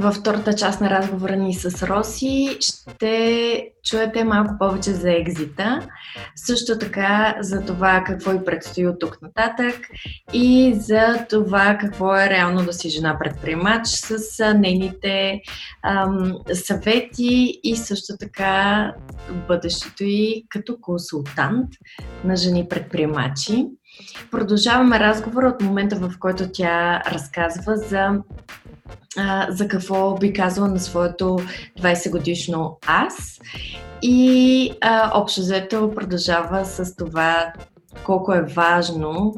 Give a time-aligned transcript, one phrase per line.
[0.00, 5.88] Във втората част на разговора ни с Роси ще чуете малко повече за екзита,
[6.36, 9.74] също така за това какво и предстои от тук нататък
[10.32, 14.18] и за това какво е реално да си жена предприемач с
[14.54, 15.40] нейните
[15.82, 18.92] ам, съвети и също така
[19.48, 21.68] бъдещето и като консултант
[22.24, 23.66] на жени предприемачи.
[24.30, 28.08] Продължаваме разговора от момента, в който тя разказва за
[29.16, 31.38] а, за какво би казала на своето
[31.80, 33.40] 20 годишно аз.
[34.02, 37.52] И а, общо взето продължава с това
[38.04, 39.34] колко е важно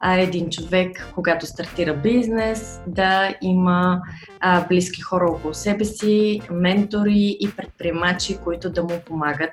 [0.00, 4.02] а, един човек, когато стартира бизнес, да има
[4.40, 9.52] а, близки хора около себе си, ментори и предприемачи, които да му помагат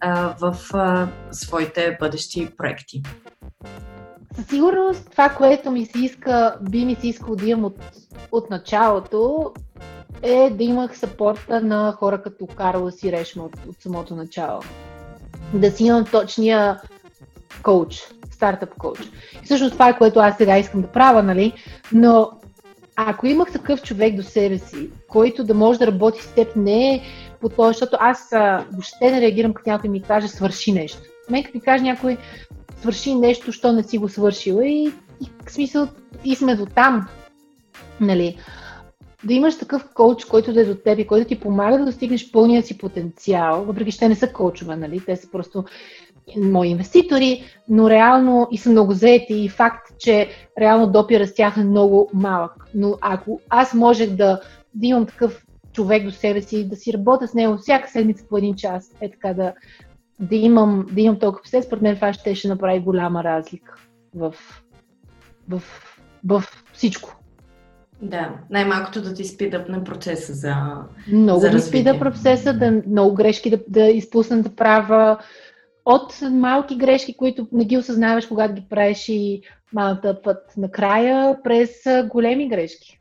[0.00, 3.02] а, в а, своите бъдещи проекти.
[4.36, 7.76] Със сигурност това, което ми се иска, би ми се искало да имам от,
[8.32, 9.52] от началото,
[10.22, 14.60] е да имах сапорта на хора като Карла си Решма от, от самото начало.
[15.54, 16.80] Да си имам точния
[17.62, 18.98] коуч, стартъп коуч.
[19.42, 21.52] И всъщност това е което аз сега искам да правя, нали?
[21.92, 22.30] Но
[22.96, 26.94] ако имах такъв човек до себе си, който да може да работи с теб, не
[26.94, 27.02] е
[27.40, 30.98] по това, защото аз а, въобще не реагирам, като някой ми каже свърши нещо.
[31.30, 32.16] Мен като ми каже някой
[32.80, 35.88] свърши нещо, що не си го свършила и, и в смисъл
[36.24, 37.08] и сме до там.
[38.00, 38.38] Нали?
[39.24, 42.30] Да имаш такъв коуч, който да е до теб и който ти помага да достигнеш
[42.32, 45.00] пълния си потенциал, въпреки че те не са коучове, нали?
[45.06, 45.64] те са просто
[46.36, 50.28] мои инвеститори, но реално и са много заети и факт, че
[50.60, 52.52] реално допира с тях е много малък.
[52.74, 54.40] Но ако аз можех да,
[54.74, 58.36] да имам такъв човек до себе си, да си работя с него всяка седмица по
[58.36, 59.52] един час, е така да,
[60.20, 63.74] да имам, да имам толкова все, според мен това ще, ще направи голяма разлика
[64.14, 64.34] в,
[65.48, 65.62] в,
[66.24, 67.16] в всичко.
[68.02, 70.54] Да, най-малкото да ти спидъпне процеса за
[71.08, 75.18] Много за да спида процеса, да, много грешки да, да изпусна да правя,
[75.84, 81.70] от малки грешки, които не ги осъзнаваш, когато ги правиш и малата път накрая, през
[82.08, 83.00] големи грешки.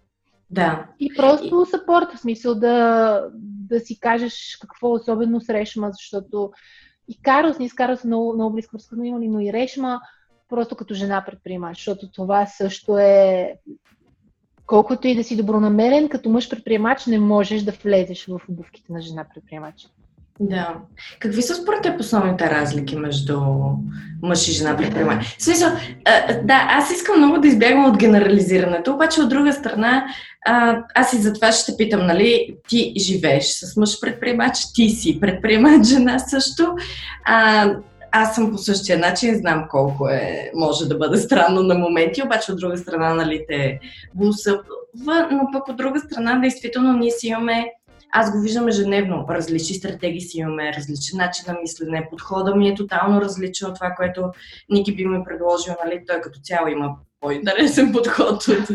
[0.49, 0.85] Да.
[0.99, 3.27] И просто сапорт, в смисъл да,
[3.69, 6.51] да си кажеш какво особено с Решма, защото
[7.07, 10.01] и Карлос, ние с Карлос много, много близко връзка имали, но и Решма,
[10.49, 13.55] просто като жена предприемач, защото това също е
[14.65, 19.01] колкото и да си добронамерен, като мъж предприемач не можеш да влезеш в обувките на
[19.01, 19.87] жена предприемач.
[20.39, 20.75] Да.
[21.19, 23.41] Какви са според теб основните разлики между
[24.23, 25.35] мъж и жена предприемач?
[25.39, 25.69] Смисъл,
[26.43, 30.05] да, аз искам много да избягвам от генерализирането, обаче от друга страна,
[30.95, 35.19] аз и за това ще те питам, нали, ти живееш с мъж предприемач, ти си
[35.19, 36.75] предприемач жена също.
[37.25, 37.69] А,
[38.11, 42.51] аз съм по същия начин, знам колко е, може да бъде странно на моменти, обаче
[42.51, 43.79] от друга страна, нали, те
[44.13, 47.65] блусъпва, но пък от друга страна, действително, ние си имаме
[48.11, 49.25] аз го виждам ежедневно.
[49.29, 52.07] Различни стратегии си имаме, различен начин на мислене.
[52.09, 54.31] Подхода ми е тотално различен от това, което
[54.69, 55.73] Ники би ми предложил.
[55.85, 56.03] Нали?
[56.07, 58.69] Той като цяло има по-интересен подход от,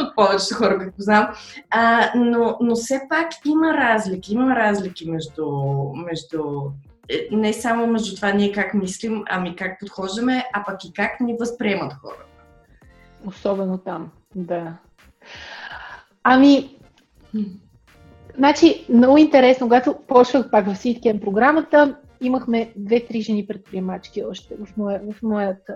[0.00, 1.28] от повечето хора, които знам.
[1.70, 4.32] А, но, но все пак има разлики.
[4.32, 5.46] Има разлики между,
[5.94, 6.42] между
[7.08, 11.20] е, не само между това ние как мислим, ами как подхождаме, а пък и как
[11.20, 12.22] ни възприемат хората.
[13.26, 14.76] Особено там, да.
[16.22, 16.76] Ами,
[18.36, 24.76] Значи, много интересно, когато почвах пак в Ситкем програмата, имахме две-три жени предприемачки още в,
[24.76, 25.74] моя, в, моята,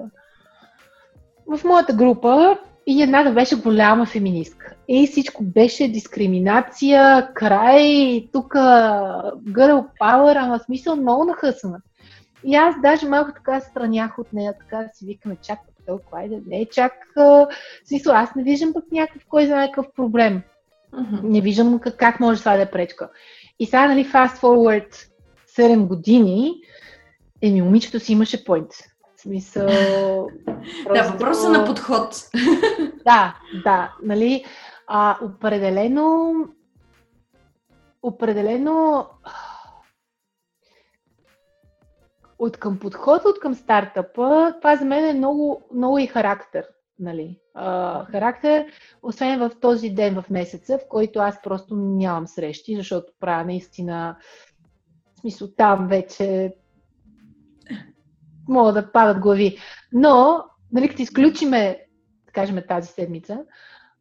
[1.46, 4.74] в моята група и едната беше голяма феминистка.
[4.88, 11.80] И всичко беше дискриминация, край, тук girl power, ама смисъл много нахъсана.
[12.44, 16.66] И аз даже малко така странях от нея, така си викаме, чак толкова, айде, не
[16.66, 16.92] чак,
[17.84, 20.42] смисъл, аз не виждам пък някакъв, кой знае какъв проблем.
[20.94, 21.22] Uh-huh.
[21.22, 23.10] Не виждам как, как може това да е пречка.
[23.58, 24.94] И сега, нали, fast forward
[25.56, 26.54] 7 години,
[27.42, 28.72] еми, момичето си имаше поинт.
[29.16, 29.66] В смисъл...
[30.84, 30.94] Просто...
[30.94, 32.14] Да, въпроса на подход.
[33.04, 34.44] да, да, нали,
[34.86, 36.34] а, определено
[38.02, 39.06] определено
[42.38, 46.66] от към подход, от към стартъпа, това за мен е много, много и характер
[47.00, 48.66] нали, а, характер,
[49.02, 54.16] освен в този ден в месеца, в който аз просто нямам срещи, защото правя наистина,
[55.16, 56.54] в смисъл там вече
[58.48, 59.58] могат да падат глави.
[59.92, 61.78] Но, нали, като изключиме,
[62.26, 63.38] да кажем, тази седмица,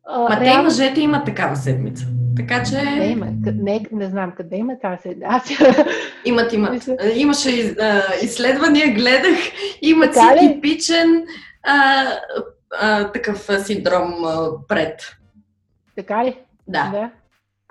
[0.10, 0.44] Ма реално...
[0.46, 2.06] те и мъжете имат такава седмица.
[2.38, 2.82] Така че...
[2.82, 3.28] Не, има.
[3.54, 5.28] Не, не знам къде има тази седмица.
[5.30, 5.50] Аз...
[6.26, 6.90] Имат, имат.
[7.16, 7.76] Имаше
[8.22, 9.38] изследвания, гледах.
[9.82, 11.26] Има си типичен
[11.64, 12.06] а,
[12.72, 15.16] а, такъв синдром а, пред.
[15.96, 16.38] Така ли?
[16.68, 16.90] Да.
[16.92, 17.12] да.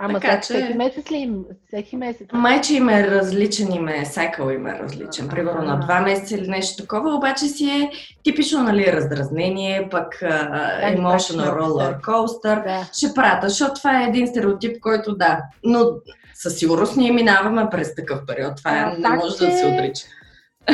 [0.01, 0.55] Ама така, че...
[0.55, 1.45] всеки месец ли им?
[1.67, 2.29] Всеки месец?
[2.33, 5.29] Майче им е различен, им е, сайкъл им е различен.
[5.29, 7.91] Примерно на два месеца или нещо такова, обаче си е
[8.25, 12.65] типично, нали, раздразнение, пък uh, emotional roller coaster.
[12.65, 12.89] Да.
[12.93, 15.43] Ще прата, защото това е един стереотип, който да.
[15.65, 15.91] Но
[16.35, 18.57] със сигурност ние минаваме през такъв период.
[18.57, 19.47] Това а, не може че...
[19.47, 20.07] да се отрича.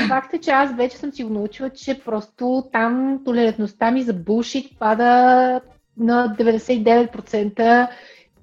[0.08, 4.14] Факт е, че аз вече съм си го научила, че просто там толерантността ми за
[4.14, 5.60] булшит пада
[5.96, 7.88] на 99%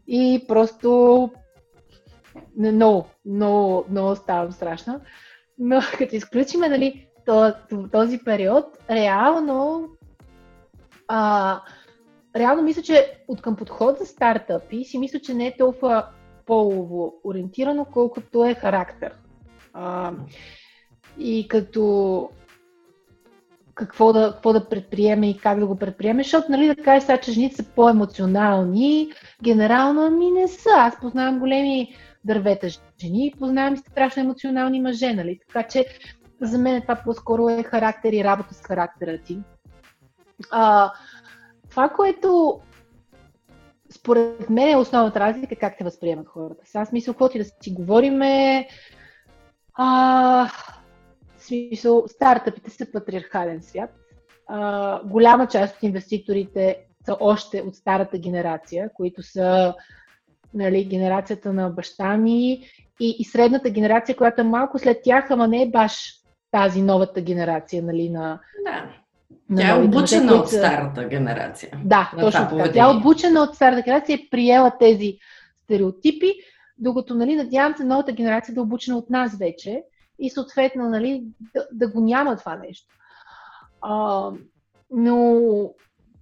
[0.08, 1.30] и просто
[2.58, 5.02] много, много, много ставам страшно.
[5.60, 7.08] Но като изключиме нали,
[7.92, 9.90] този период, реално
[11.08, 11.62] а,
[12.36, 16.06] реално мисля, че от към подход за стартъпи си мисля, че не е толкова
[16.46, 19.14] полово ориентирано, колкото е характер.
[19.74, 20.12] А,
[21.20, 22.30] и като
[23.76, 27.18] какво да, какво да предприеме и как да го предприеме, защото, нали, да кажа сега,
[27.18, 29.12] че жените са по-емоционални,
[29.44, 30.70] генерално, ами не са.
[30.76, 32.68] Аз познавам големи дървета
[33.02, 35.40] жени, познавам и страшно емоционални мъже, нали?
[35.48, 35.86] Така че
[36.42, 39.40] за мен това по-скоро е характер и работа с характера ти.
[40.52, 40.92] А,
[41.70, 42.60] това, което
[43.96, 46.62] според мен е основната разлика как те възприемат хората.
[46.66, 48.68] Сега смисъл, каквото и да си говориме,
[49.74, 50.50] а,
[51.52, 53.90] смисъл, стартъпите са патриархален свят.
[54.48, 59.76] А, голяма част от инвеститорите са още от старата генерация, които са
[60.54, 62.52] нали, генерацията на баща ми
[63.00, 66.14] и, и средната генерация, която е малко след тях, ама не е баш
[66.52, 69.02] тази новата генерация нали, на, да.
[69.58, 71.72] Тя е обучена от старата генерация.
[71.86, 72.72] Да, точно така.
[72.72, 75.18] Тя е обучена от старата генерация е приела тези
[75.64, 76.34] стереотипи,
[76.78, 79.84] докато, нали, надявам се новата генерация да е обучена от нас вече
[80.22, 81.24] и съответно, нали,
[81.56, 82.96] да, да го няма това нещо.
[83.82, 84.30] А,
[84.92, 85.40] но,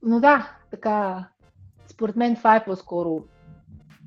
[0.03, 1.27] но да, така,
[1.87, 3.23] според мен това е по-скоро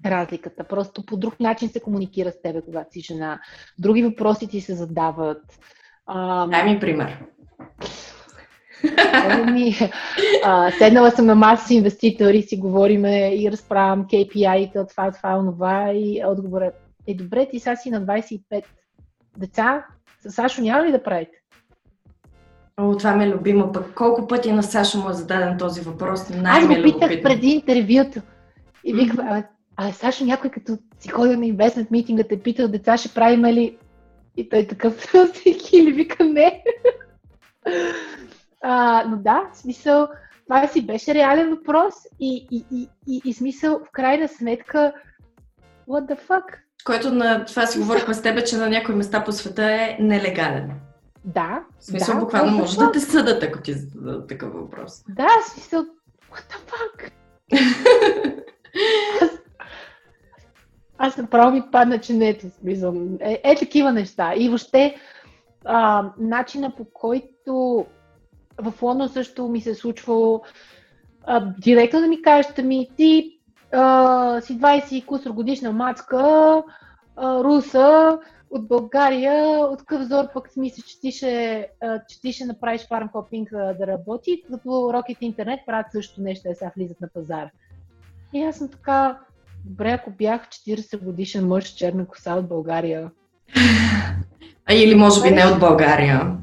[0.06, 0.64] разликата.
[0.64, 3.40] Просто по друг начин се комуникира с тебе, когато си жена.
[3.78, 5.42] Други въпроси ти се задават.
[6.06, 7.24] А, Дай ми пример.
[9.12, 9.74] Ами,
[10.44, 15.52] а, седнала съм на маса с инвеститори, си говориме и разправям KPI-та, от това, това,
[15.52, 16.74] това и отговорът
[17.06, 18.64] е добре, ти сега си на 25
[19.36, 19.86] деца,
[20.28, 21.42] Сашо няма ли да правите?
[22.76, 23.72] О, това ми е любимо.
[23.72, 26.28] Пък колко пъти на Сашо му е зададен този въпрос?
[26.30, 28.20] Най- Аз го е питах преди интервюто.
[28.84, 29.44] И викам,
[29.76, 33.78] а, Сашо, някой като си ходил на инвестмент митинга, те питал деца, ще правим ли?
[34.36, 35.12] И той такъв
[35.72, 36.64] или вика не.
[38.62, 40.08] а, но да, в смисъл,
[40.46, 44.92] това си беше реален въпрос и, и, и, и, и смисъл, в крайна сметка,
[45.88, 46.44] what the fuck?
[46.84, 50.70] Който на това си говорихме с теб, че на някои места по света е нелегален.
[51.24, 51.64] Да.
[51.80, 55.04] В смисъл, да, буквално може да те съдат, ако ти зададат такъв въпрос.
[55.08, 55.84] Да, в смисъл,
[56.32, 57.12] what the fuck?
[59.22, 59.30] аз,
[60.98, 62.94] аз направо ми падна чинето, смисъл.
[63.20, 64.34] Е, е такива неща.
[64.36, 64.96] И въобще,
[65.64, 67.86] а, начина по който
[68.58, 70.42] в Лондон също ми се е случвало
[71.24, 73.38] а, директно да ми кажеш, ми ти
[73.72, 76.62] а, си 20 кусор годишна мацка,
[77.16, 78.18] а, руса,
[78.52, 81.68] от България, от какъв зор пък си мислиш, че ти ще,
[82.08, 86.70] че ти ще направиш фармхопинг да работи, като Rocket Интернет правят също нещо, да сега
[86.76, 87.48] влизат на пазар.
[88.32, 89.18] И аз съм така,
[89.64, 93.10] добре, ако бях 40 годишен мъж с черна коса от България.
[94.66, 96.36] А или може би не от България.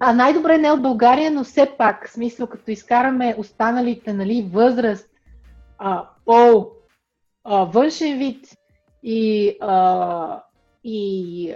[0.00, 5.08] А най-добре не от България, но все пак, смисъл, като изкараме останалите, нали, възраст,
[5.78, 6.72] а, пол,
[7.44, 8.56] а, външен вид
[9.02, 10.42] и, а,
[10.84, 11.54] и,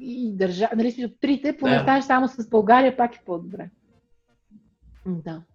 [0.00, 2.02] и държа, нали, смисъл, трите, поне да.
[2.02, 3.70] само с България, пак е по-добре.
[5.06, 5.42] Да.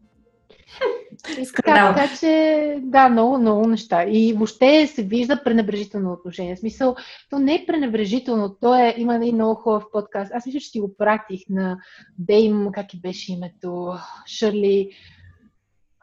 [1.56, 4.04] Така, така че, да, много, много неща.
[4.04, 6.56] И въобще се вижда пренебрежително отношение.
[6.56, 6.96] В смисъл,
[7.30, 10.32] то не е пренебрежително, то е, има и много хубав подкаст.
[10.34, 11.78] Аз мисля, че ти го пратих на
[12.18, 13.94] Дейм, как и беше името,
[14.26, 14.90] Шърли,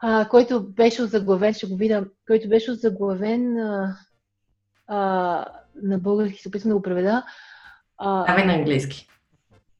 [0.07, 3.97] а, който беше озаглавен, ще го видя, който беше озаглавен а,
[4.87, 4.97] а,
[5.83, 7.23] на български, се опитвам да го преведа.
[7.97, 9.07] А, Давай на английски.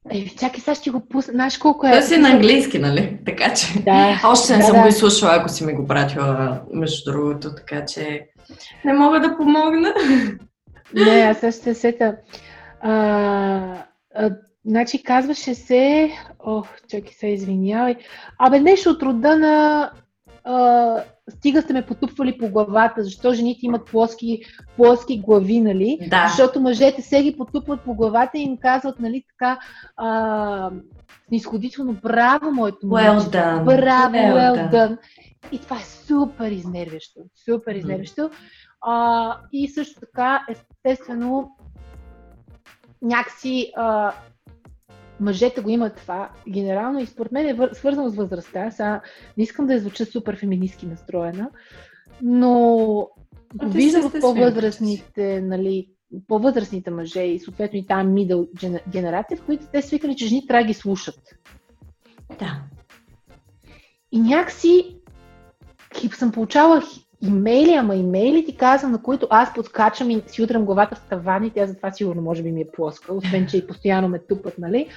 [0.09, 1.31] Е, чакай, сега ще го пусна.
[1.31, 1.91] Знаеш колко е...
[1.91, 3.19] Той си на английски, нали?
[3.25, 3.79] Така че...
[3.83, 4.21] Да.
[4.25, 4.81] Още не да, съм да.
[4.81, 8.27] го изслушала, ако си ми го пратила, между другото, така че...
[8.85, 9.93] Не мога да помогна.
[10.93, 12.15] Не, аз също ще сета.
[12.81, 12.91] А,
[14.15, 14.31] а,
[14.65, 16.11] значи казваше се...
[16.39, 17.95] Ох, чакай се, извинявай.
[18.39, 19.91] Абе, нещо от рода на
[20.45, 24.41] а, стига сте ме потупвали по главата, защо жените имат плоски,
[24.75, 25.97] плоски глави, нали?
[26.09, 26.27] Да.
[26.27, 29.59] Защото мъжете се ги потупват по главата и им казват, нали, така,
[29.97, 30.71] а,
[31.27, 33.07] снисходително, браво, моето мъже.
[33.07, 33.63] Well done.
[33.63, 34.71] Браво, well, well done.
[34.71, 34.97] done.
[35.51, 37.19] И това е супер изнервящо.
[37.45, 38.29] Супер изнервящо.
[38.81, 41.51] А, и също така, естествено,
[43.01, 44.13] някакси а,
[45.19, 47.69] мъжете го имат това генерално и според мен е вър...
[47.73, 48.71] свързано с възрастта.
[48.71, 49.01] Сега
[49.37, 51.49] не искам да иззвуча супер феминистки настроена,
[52.21, 52.77] но
[53.55, 55.89] го виждам в по-възрастните, нали,
[56.27, 58.47] по-възрастните мъже и съответно и тази мидъл
[58.89, 61.19] генерация, в които те свикали, че жени трябва да ги слушат.
[62.39, 62.61] Да.
[64.11, 64.97] И някакси
[66.13, 66.81] съм получавала
[67.27, 71.49] имейли, ама имейли ти казвам, на които аз подскачам и си удрям главата в тавани,
[71.49, 74.87] тя затова сигурно може би ми е плоска, освен че и постоянно ме тупат, нали?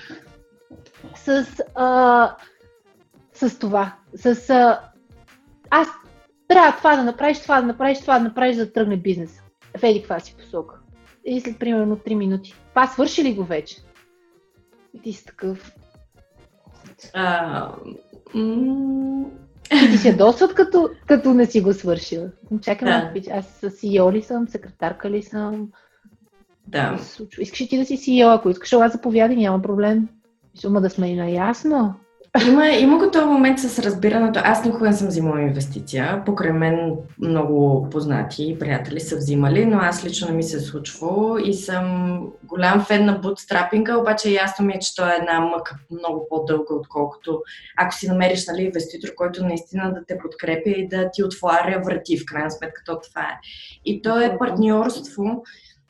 [1.14, 2.36] С, а,
[3.32, 3.92] с това.
[4.14, 4.80] С а,
[5.70, 5.88] аз
[6.48, 9.42] трябва това да направиш, това да направиш, това да направиш, за да тръгне бизнес.
[9.78, 10.78] В еди каква си посока.
[11.24, 12.54] И след примерно 3 минути.
[12.68, 13.76] Това свърши ли го вече?
[14.94, 15.72] И ти си такъв.
[17.14, 17.72] А,
[18.34, 19.30] м-
[19.72, 22.28] и ти се досват, като, като не си го свършила.
[22.62, 22.98] Чакай да.
[22.98, 25.68] малко, аз CEO ли съм, секретарка ли съм?
[26.66, 26.98] Да.
[27.38, 28.34] Искаш ли ти да си CEO?
[28.34, 30.08] Ако искаш, ела заповядай, няма проблем.
[30.54, 31.94] Сума да сме и наясно.
[32.48, 34.40] Има, има го този момент с разбирането.
[34.44, 36.22] Аз никога не съм взимала инвестиция.
[36.26, 40.60] Покрай мен много познати и приятели са взимали, но аз лично не ми се е
[40.60, 45.40] случва и съм голям фен на бутстрапинга, обаче ясно ми е, че това е една
[45.40, 47.42] мъка много по-дълга, отколкото
[47.76, 52.18] ако си намериш нали, инвеститор, който наистина да те подкрепя и да ти отваря врати,
[52.18, 53.38] в крайна сметка то това е.
[53.84, 55.44] И то е партньорство,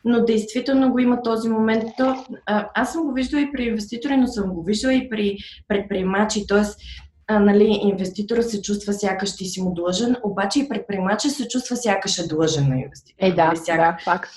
[0.05, 1.85] но действително го има този момент.
[1.97, 5.37] То, а, аз съм го виждала и при инвеститори, но съм го виждала и при
[5.69, 6.47] предприемачи.
[6.47, 6.81] Тоест,
[7.27, 11.77] а, нали, инвеститора се чувства сякаш ти си му длъжен, обаче и предприемача се чувства
[11.77, 13.29] сякаш е длъжен на инвеститора.
[13.29, 13.77] Е, да, нали, сякаш.
[13.77, 14.31] да, факт.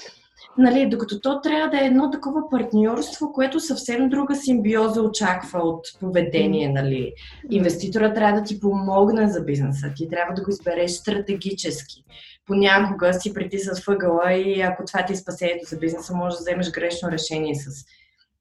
[0.58, 5.88] Нали, докато то трябва да е едно такова партньорство, което съвсем друга симбиоза очаква от
[6.00, 6.70] поведение.
[6.70, 7.14] Нали.
[7.50, 12.04] Инвеститора трябва да ти помогне за бизнеса, ти трябва да го избереш стратегически
[12.52, 16.72] понякога си притисат въгъла и ако това ти е спасението за бизнеса, може да вземеш
[16.72, 17.86] грешно решение с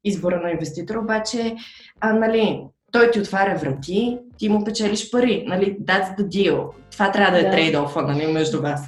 [0.03, 1.55] избора на инвеститор, обаче,
[1.99, 6.69] а, нали, той ти отваря врати, ти му печелиш пари, нали, that's the deal.
[6.91, 7.51] Това трябва да е да.
[7.51, 8.81] трейд-офа, нали, между вас.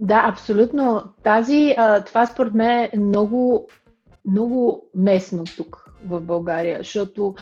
[0.00, 1.02] Да, абсолютно.
[1.22, 3.68] Тази, а, това според мен е много,
[4.30, 7.34] много местно тук в България, защото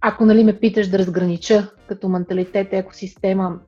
[0.00, 3.58] ако нали, ме питаш да разгранича като менталитет, екосистема,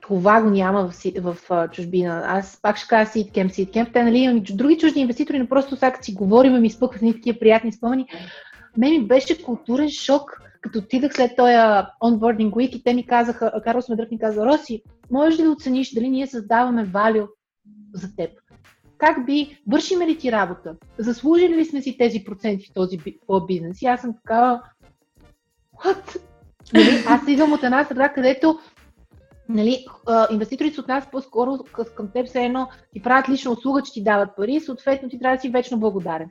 [0.00, 2.22] това го няма в, в, в чужбина.
[2.26, 3.92] Аз пак ще кажа Seedcamp, Seedcamp.
[3.92, 7.38] Те, нали, имам други чужди инвеститори, но просто сега си говорим, ми изпъкват ни такива
[7.38, 8.06] приятни спомени.
[8.76, 11.52] Мен ми беше културен шок, като отидах след този
[12.02, 15.94] onboarding week и те ми казаха, Карлос Медрък ми каза, Роси, можеш ли да оцениш
[15.94, 17.26] дали ние създаваме валю
[17.94, 18.30] за теб?
[18.98, 20.76] Как би, вършиме ли ти работа?
[20.98, 22.98] Заслужили ли сме си тези проценти в този
[23.46, 23.82] бизнес?
[23.82, 24.62] И аз съм такава,
[25.84, 26.20] what?
[26.74, 28.58] Нали, аз идвам от една среда, където
[29.48, 29.84] нали,
[30.30, 31.58] инвеститорите се отнасят по-скоро
[31.94, 35.36] към теб, все едно ти правят лична услуга, че ти дават пари съответно ти трябва
[35.36, 36.30] да си вечно благодарен.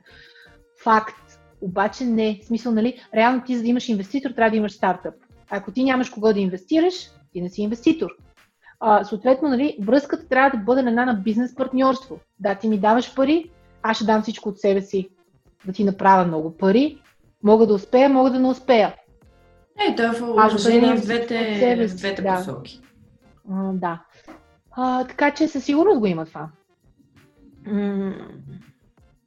[0.82, 1.27] Факт.
[1.60, 2.40] Обаче не.
[2.42, 5.14] В смисъл, нали, реално ти за да имаш инвеститор, трябва да имаш стартъп.
[5.50, 6.94] Ако ти нямаш кого да инвестираш,
[7.32, 8.10] ти не си инвеститор.
[8.80, 12.18] А, съответно, нали, връзката трябва да бъде на една на бизнес партньорство.
[12.40, 13.50] Да, ти ми даваш пари,
[13.82, 15.08] аз ще дам всичко от себе си
[15.66, 17.02] да ти направя много пари.
[17.42, 18.94] Мога да успея, мога да не успея.
[19.88, 22.36] Е, това е в уважение в двете, в двете да.
[22.36, 22.80] посоки.
[23.50, 24.02] А, да.
[24.70, 26.48] А, така че със сигурност го има това.
[27.66, 28.14] М-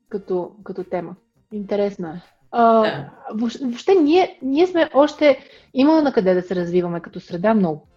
[0.09, 1.15] като, като тема.
[1.53, 2.21] Интересно е.
[2.51, 3.09] А, да.
[3.33, 5.39] Въобще ние, ние сме още
[5.73, 7.87] имало на къде да се развиваме като среда много.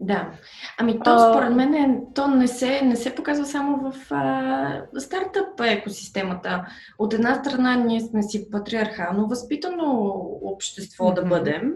[0.00, 0.30] Да.
[0.78, 5.60] Ами то според мен е, то не се, не се показва само в а, стартъп
[5.60, 6.66] екосистемата.
[6.98, 10.10] От една страна ние сме си патриархално възпитано
[10.42, 11.14] общество mm-hmm.
[11.14, 11.72] да бъдем,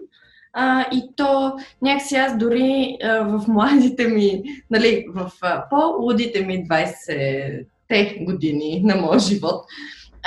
[0.53, 6.69] а, и то някакси аз дори а, в младите ми, нали, в а, по-лудите ми
[6.69, 9.65] 20-те години на моя живот,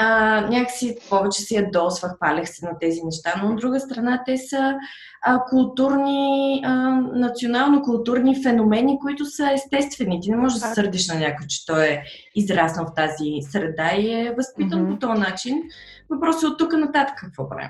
[0.01, 4.37] а, някакси повече си ядосвах, палех се на тези неща, но от друга страна те
[4.37, 4.75] са
[5.21, 6.71] а, културни, а,
[7.13, 10.21] национално-културни феномени, които са естествени.
[10.21, 12.03] Ти не можеш да се сърдиш на някой, че той е
[12.35, 14.99] израснал в тази среда и е възпитан mm-hmm.
[14.99, 15.63] по този начин.
[16.09, 17.69] Въпросът е от тук нататък какво правим.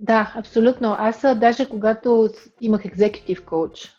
[0.00, 0.96] Да, абсолютно.
[0.98, 2.28] Аз даже когато
[2.60, 3.90] имах екзекутив коуч,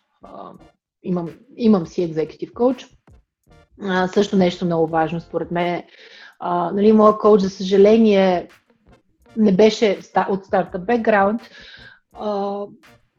[1.03, 2.87] имам, имам си екзекутив коуч,
[4.13, 5.83] също нещо много важно според мен.
[6.73, 8.47] Нали, моят коуч, за съжаление,
[9.37, 11.41] не беше от старта бекграунд,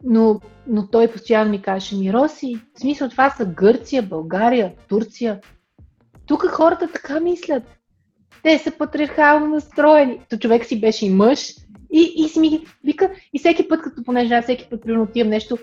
[0.04, 5.40] но, но той постоянно ми каже, ми Роси, в смисъл това са Гърция, България, Турция.
[6.26, 7.62] Тук хората така мислят.
[8.42, 10.20] Те са патриархално настроени.
[10.30, 11.54] То човек си беше и мъж,
[11.92, 15.58] и, и си ми вика, и всеки път, като понеже аз всеки път примерно нещо,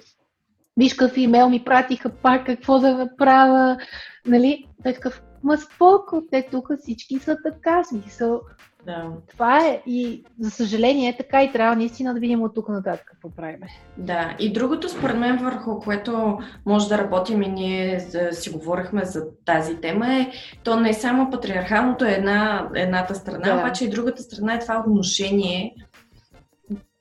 [0.77, 3.77] виж какъв имейл ми пратиха пак, какво да направя,
[4.25, 4.65] нали?
[4.83, 8.41] Той е такъв, ма споко, те тук всички са така, смисъл.
[8.85, 9.09] Да.
[9.27, 13.05] Това е и за съжаление е така и трябва наистина да видим от тук нататък
[13.05, 13.59] какво правим.
[13.97, 17.99] Да, и другото според мен върху което може да работим и ние
[18.31, 20.31] си говорихме за тази тема е,
[20.63, 23.55] то не е само патриархалното е една, едната страна, да.
[23.55, 25.75] обаче и другата страна е това отношение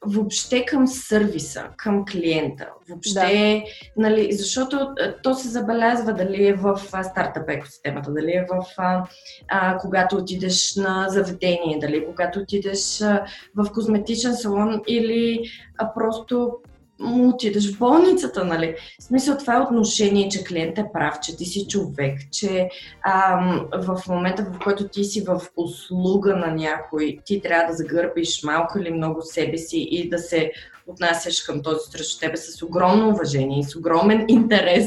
[0.06, 2.68] въобще към сервиса, към клиента.
[2.88, 3.64] Въобще,
[3.96, 4.02] да.
[4.02, 9.04] нали, защото то се забелязва дали е в стартъп екосистемата, дали е в а,
[9.48, 13.24] а, когато отидеш на заведение, дали когато отидеш а,
[13.56, 15.42] в козметичен салон или
[15.78, 16.58] а, просто
[17.00, 18.74] му отидеш в болницата, нали?
[19.00, 22.68] В смисъл това е отношение, че клиент е прав, че ти си човек, че
[23.02, 28.42] ам, в момента, в който ти си в услуга на някой, ти трябва да загърбиш
[28.42, 30.52] малко или много себе си и да се
[30.86, 34.86] отнасяш към този срещу тебе с огромно уважение и с огромен интерес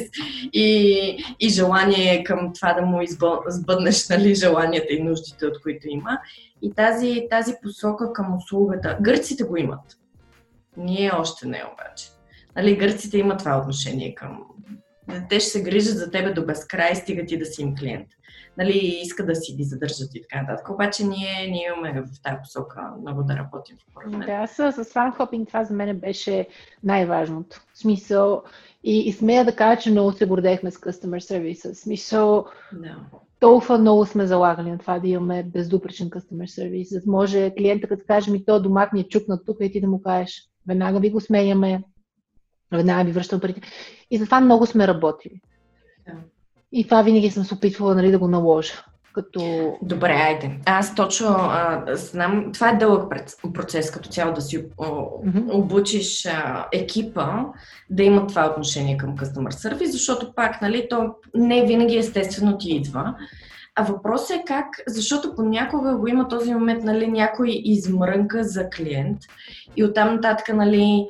[0.54, 3.02] и, и желание към това да му
[3.48, 6.20] избъднеш нали, желанията и нуждите, от които има.
[6.62, 8.98] И тази, тази посока към услугата.
[9.02, 10.01] Гърците го имат
[10.78, 12.08] ние още не обаче.
[12.56, 14.44] Нали, гърците имат това отношение към...
[15.30, 18.08] Те ще се грижат за тебе до безкрай, стига ти да си им клиент.
[18.58, 20.70] Нали, иска да си ги задържат и така нататък.
[20.70, 23.78] Обаче ние, ние имаме в тази посока много да работим.
[24.26, 26.48] Да, с, с фанхопинг това за мен беше
[26.84, 27.62] най-важното.
[27.74, 28.44] В смисъл,
[28.84, 31.74] и, и смея да кажа, че много се гордехме с customer service.
[31.74, 32.96] В смисъл, да
[33.42, 37.88] толкова много сме залагали на това да имаме бездупречен customer service, за да може клиента,
[37.88, 41.00] като каже ми, то домат ми е чукнат тук и ти да му кажеш, веднага
[41.00, 41.84] ви го сменяме,
[42.72, 43.62] веднага ви връщам парите.
[44.12, 45.42] И за това много сме работили.
[46.08, 46.14] Да.
[46.72, 48.74] И това винаги съм се опитвала нали, да го наложа.
[49.14, 49.74] Като...
[49.82, 50.60] Добре, айде.
[50.66, 53.12] Аз точно а, знам, това е дълъг
[53.54, 55.54] процес като цяло да си о, mm-hmm.
[55.54, 57.28] обучиш а, екипа
[57.90, 62.72] да има това отношение към customer service, защото пак, нали, то не винаги естествено ти
[62.72, 63.16] идва.
[63.76, 69.18] А въпросът е как, защото понякога го има този момент, нали, някой измрънка за клиент
[69.76, 71.08] и оттам нататък, нали,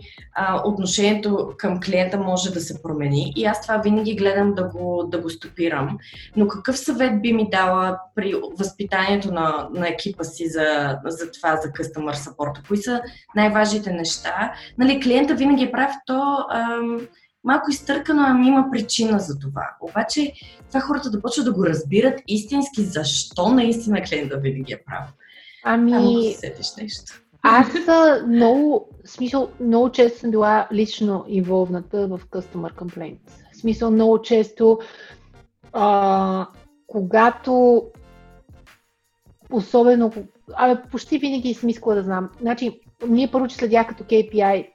[0.66, 5.18] отношението към клиента може да се промени и аз това винаги гледам да го, да
[5.18, 5.98] го стопирам.
[6.36, 11.56] Но какъв съвет би ми дала при възпитанието на, на екипа си за, за това,
[11.56, 12.68] за customer support?
[12.68, 13.02] Кои са
[13.36, 14.54] най-важните неща?
[14.78, 17.00] Нали, клиента винаги е прав, то ам,
[17.44, 19.70] малко изтъркано, ами има причина за това.
[19.82, 20.34] Обаче
[20.68, 25.14] това хората да почват да го разбират истински, защо наистина клиента винаги е прав.
[25.64, 25.94] Ами...
[25.94, 27.22] Ама да сетиш нещо.
[27.44, 27.68] Аз
[28.28, 33.30] много, смисъл, много често съм била лично инволвната в customer complaints.
[33.54, 34.80] В смисъл, много често,
[35.74, 36.48] а,
[36.88, 37.84] когато
[39.52, 40.14] особено,
[40.54, 42.30] абе, почти винаги съм искала да знам.
[42.42, 44.68] Значи, ние първо, че следях като KPI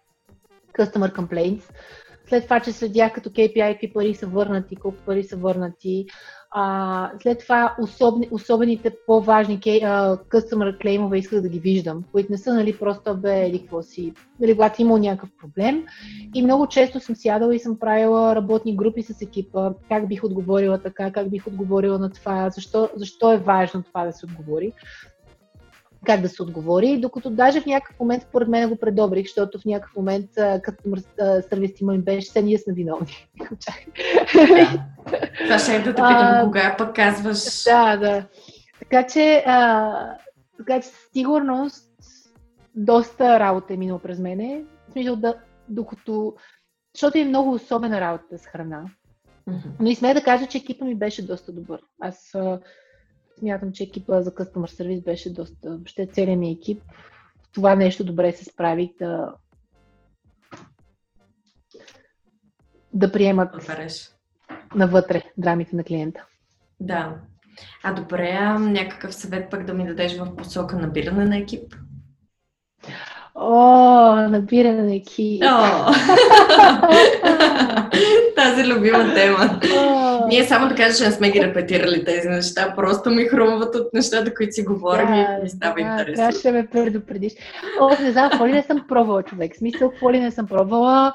[0.78, 1.62] Customer Complaints,
[2.28, 6.06] след това, че следях като KPI какви пари са върнати, колко пари са върнати.
[6.50, 12.54] А, след това особени, особените по-важни customer клеймове исках да ги виждам, които не са
[12.54, 15.84] нали, просто бе или какво си, нали, когато имал някакъв проблем.
[16.34, 20.82] И много често съм сядала и съм правила работни групи с екипа, как бих отговорила
[20.82, 24.72] така, как бих отговорила на това, защо, защо е важно това да се отговори
[26.06, 29.64] как да се отговори, докато даже в някакъв момент, според мен, го предобрих, защото в
[29.64, 33.06] някакъв момент customer service има им беше, все ние сме виновни.
[35.44, 37.64] Това ще е да те питам, кога пък казваш...
[37.64, 38.24] Да, да.
[38.78, 40.16] Така че, а,
[40.58, 41.90] така че сигурност
[42.74, 44.64] доста работа е минала през мене.
[44.88, 45.34] В смисъл да,
[45.68, 46.34] докато...
[46.94, 48.84] Защото е много особена работа с храна.
[49.48, 49.70] Mm-hmm.
[49.80, 51.80] Но и сме да кажа, че екипа ми беше доста добър.
[52.00, 52.34] Аз
[53.38, 56.82] Смятам, че екипа за Customer Service беше доста, въобще целият ми екип.
[57.52, 59.32] Това нещо добре се справих да
[62.92, 64.10] да приемат Добреш.
[64.74, 66.24] навътре драмите на клиента.
[66.80, 67.14] Да.
[67.82, 71.74] А добре, а някакъв съвет пък да ми дадеш в посока набиране на екип?
[73.34, 75.42] О, набиране на екип.
[78.36, 79.60] Тази любима тема.
[80.28, 83.94] Ние само да кажа, че не сме ги репетирали тези неща, просто ми хрумват от
[83.94, 86.14] нещата, които си говорим да, и ми става да, интересно.
[86.14, 87.32] Трябваше да ме предупредиш.
[87.80, 89.54] О, не знам, какво ли не съм пробвала човек.
[89.54, 91.12] В смисъл, какво ли не съм пробвала.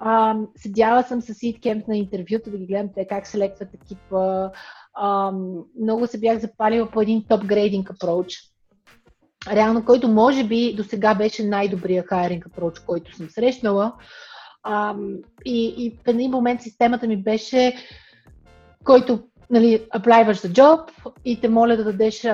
[0.00, 4.50] А, седяла съм с EatCamp на интервюто да ги гледам те как се лекват екипа.
[4.94, 5.32] А,
[5.80, 8.54] много се бях запалила по един топ грейдинг approach
[9.52, 13.92] реално, който може би до сега беше най-добрия хайринг approach, който съм срещнала.
[14.62, 14.94] А,
[15.44, 17.74] и, и в един момент системата ми беше,
[18.84, 19.20] който
[19.50, 20.80] нали, аплайваш за джоб
[21.24, 22.24] и те моля да дадеш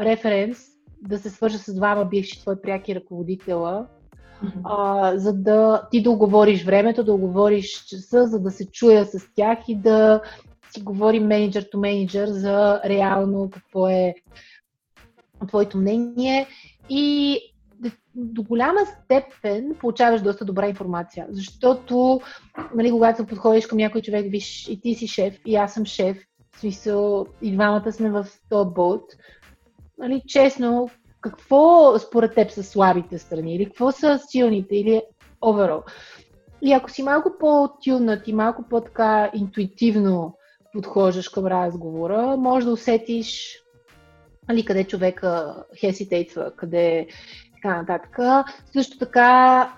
[0.00, 0.58] референс,
[1.02, 3.86] да се свържа с двама бивши твои пряки ръководителя,
[4.64, 9.18] а, за да ти да оговориш времето, да оговориш часа, за да се чуя с
[9.36, 10.22] тях и да
[10.72, 14.14] си говори менеджер то менеджер за реално какво е
[15.48, 16.46] твоето мнение.
[16.88, 17.38] И
[18.14, 21.26] до голяма степен получаваш доста добра информация.
[21.30, 22.20] Защото,
[22.74, 26.16] нали, когато подходиш към някой човек, виж, и ти си шеф, и аз съм шеф,
[26.56, 29.04] в смисъл, и двамата сме в този болт,
[29.98, 30.88] нали, честно,
[31.20, 35.02] какво според теб са слабите страни, или какво са силните, или
[35.42, 35.82] overall.
[36.62, 40.36] И ако си малко по-тюнат и малко по-така интуитивно
[40.72, 43.58] подхождаш към разговора, може да усетиш
[44.48, 47.06] нали, къде човека хеситейтва, къде
[47.62, 48.18] така нататък.
[48.72, 49.72] Също така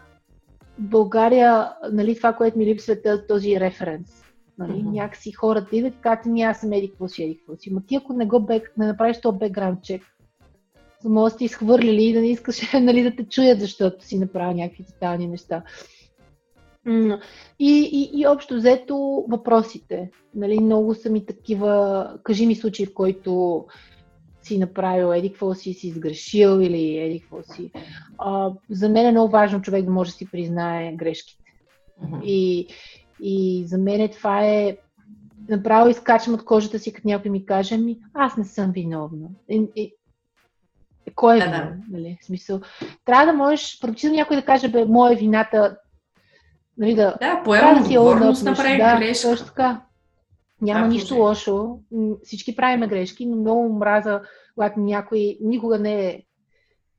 [0.79, 4.25] България, нали, това, което ми липсва е този референс.
[4.59, 4.73] Нали?
[4.73, 4.93] Uh-huh.
[4.93, 7.75] Някакси хората идват и казват, ми аз съм еди какво си, еди какво си.
[7.75, 10.03] Ма ти ако не, го бек, не направиш този бекграунд чек,
[11.05, 14.57] може да сте изхвърлили и да не искаш нали, да те чуят, защото си направил
[14.57, 15.63] някакви тотални неща.
[17.59, 20.11] И, и, и общо взето въпросите.
[20.35, 23.65] Нали, много са ми такива, кажи ми случаи, в който
[24.45, 27.71] си направил, еди какво си си сгрешил или еди какво си.
[28.19, 31.45] А, за мен е много важно човек да може да си признае грешките.
[32.05, 32.23] Mm-hmm.
[32.25, 32.69] И,
[33.21, 34.77] и за мен това е
[35.49, 39.29] направо изкачам от кожата си, като някой ми каже, ми, аз не съм виновна.
[39.49, 39.95] И, и,
[41.15, 41.83] кой е да, виновен?
[41.89, 41.99] Да.
[41.99, 42.19] Нали?
[42.23, 42.61] В смисъл,
[43.05, 45.77] трябва да можеш, прочитам някой да каже, бе, моя вината,
[46.79, 49.31] нали, да, да поема да си отговорност, направи да, грешка.
[49.31, 49.81] Точно така.
[50.65, 51.79] Няма да, нищо лошо.
[52.25, 54.21] Всички правиме грешки, но много мраза,
[54.55, 56.23] когато някой никога не е.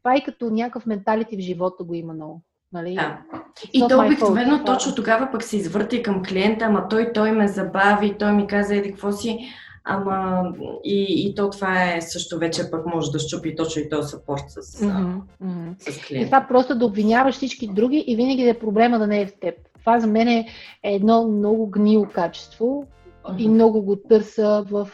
[0.04, 2.42] Това и като някакъв менталити в живота го има много.
[2.74, 2.96] Нали?
[2.96, 3.20] Да.
[3.74, 8.16] И то обикновено точно тогава пък се извърти към клиента, ама той, той ме забави,
[8.20, 9.40] той ми каза, еди какво си,
[9.84, 10.44] ама
[10.84, 14.44] и, и то това е също вече пък може да щупи точно и този съпорт
[14.48, 15.92] с, mm-hmm.
[15.92, 16.26] с клиента.
[16.26, 19.28] И това просто да обвиняваш всички други и винаги да е проблема да не е
[19.28, 19.56] в теб.
[19.80, 20.48] Това за мен е
[20.84, 22.86] едно много гнило качество,
[23.30, 23.42] mm-hmm.
[23.42, 24.90] и много го търся в...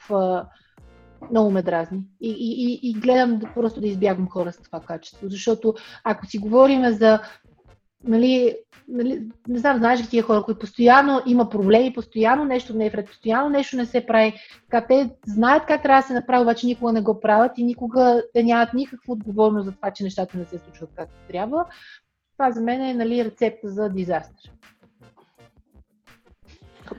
[1.31, 1.99] Много ме дразни.
[2.21, 5.29] И, и, и, и гледам да, просто да избягвам хора с това качество.
[5.29, 7.19] Защото ако си говорим за
[8.03, 12.85] нали, нали, не знам, знаеш ли тия хора, които постоянно има проблеми, постоянно нещо не
[12.85, 14.33] е вред, постоянно нещо не се прави.
[14.69, 18.23] Така, те знаят как трябва да се направи, обаче никога не го правят и никога
[18.33, 21.65] те нямат никаква отговорност за това, че нещата не се случват както трябва.
[22.33, 24.51] Това за мен е нали, рецепта за дизастър.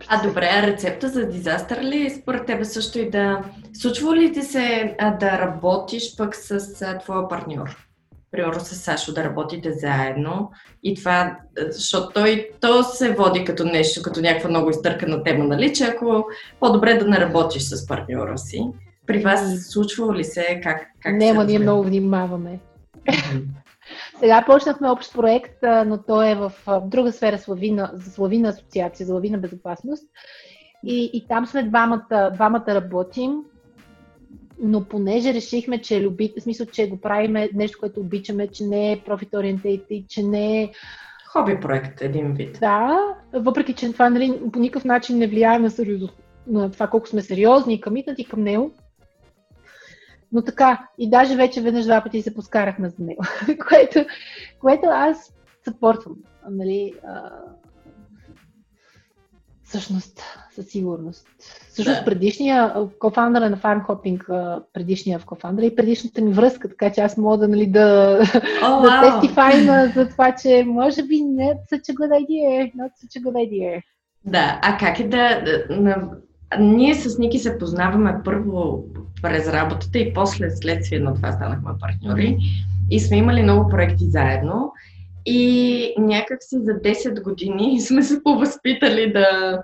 [0.09, 3.41] А добре, рецепта за дизастър ли според тебе също и да...
[3.73, 7.89] Случва ли ти се а, да работиш пък с а, твоя партньор?
[8.31, 10.51] Примерно с Сашо да работите заедно
[10.83, 11.37] и това,
[11.71, 16.25] защото той то се води като нещо, като някаква много изтъркана тема, нали, че ако
[16.61, 18.63] по-добре да не работиш с партньора си.
[19.07, 20.61] При вас случва ли се?
[20.63, 22.59] Как, как Не, ние много внимаваме.
[24.23, 26.53] Сега почнахме общ проект, но той е в
[26.85, 30.05] друга сфера Славина, за Славина асоциация, за Славина безопасност.
[30.87, 33.43] И, и там сме двамата, двамата работим,
[34.63, 38.93] но понеже решихме, че люби, в смисъл, че го правиме нещо, което обичаме, че не
[38.93, 40.73] е profit oriented, че не е
[41.27, 42.59] Хоби проект, един вид.
[42.61, 42.99] Да,
[43.33, 46.11] въпреки, че това нали, по никакъв начин не влияе на, сериоз...
[46.47, 48.71] на това колко сме сериозни и комитнати към него,
[50.33, 53.23] но така, и даже вече веднъж два пъти се поскарахме за него,
[53.69, 54.05] което,
[54.61, 56.17] което аз съпортвам.
[56.51, 57.31] Нали, а,
[59.65, 61.27] всъщност, със сигурност.
[61.69, 62.05] Всъщност, да.
[62.05, 67.17] предишния кофаундър на Farm Hopping, предишния в кофаундър и предишната ми връзка, така че аз
[67.17, 68.19] мога да, нали, да,
[68.63, 69.21] oh, да wow.
[69.21, 73.49] тестифайна за това, че може би не such a good idea, not such a good
[73.49, 73.83] idea.
[74.25, 75.45] Да, а как е да
[76.61, 78.85] ние с Ники се познаваме първо
[79.23, 82.39] през работата и после следствие на това станахме партньори.
[82.91, 84.73] И сме имали много проекти заедно.
[85.27, 89.59] И някак си за 10 години сме се повъзпитали да.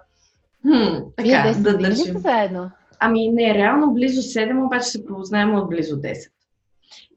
[0.63, 2.19] Хм, така, Вие 10 да държим.
[2.19, 2.71] заедно?
[3.01, 6.31] Ами не, реално близо 7, обаче се познаем от близо 10.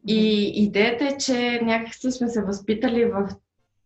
[0.07, 3.29] И идеята е, че някак си сме се възпитали в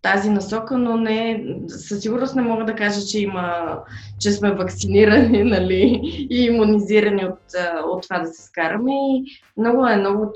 [0.05, 3.77] тази насока, но не, със сигурност не мога да кажа, че има,
[4.19, 7.39] че сме вакцинирани, нали, и иммунизирани от,
[7.85, 8.91] от това да се скараме.
[8.91, 9.23] И
[9.57, 10.33] много е, много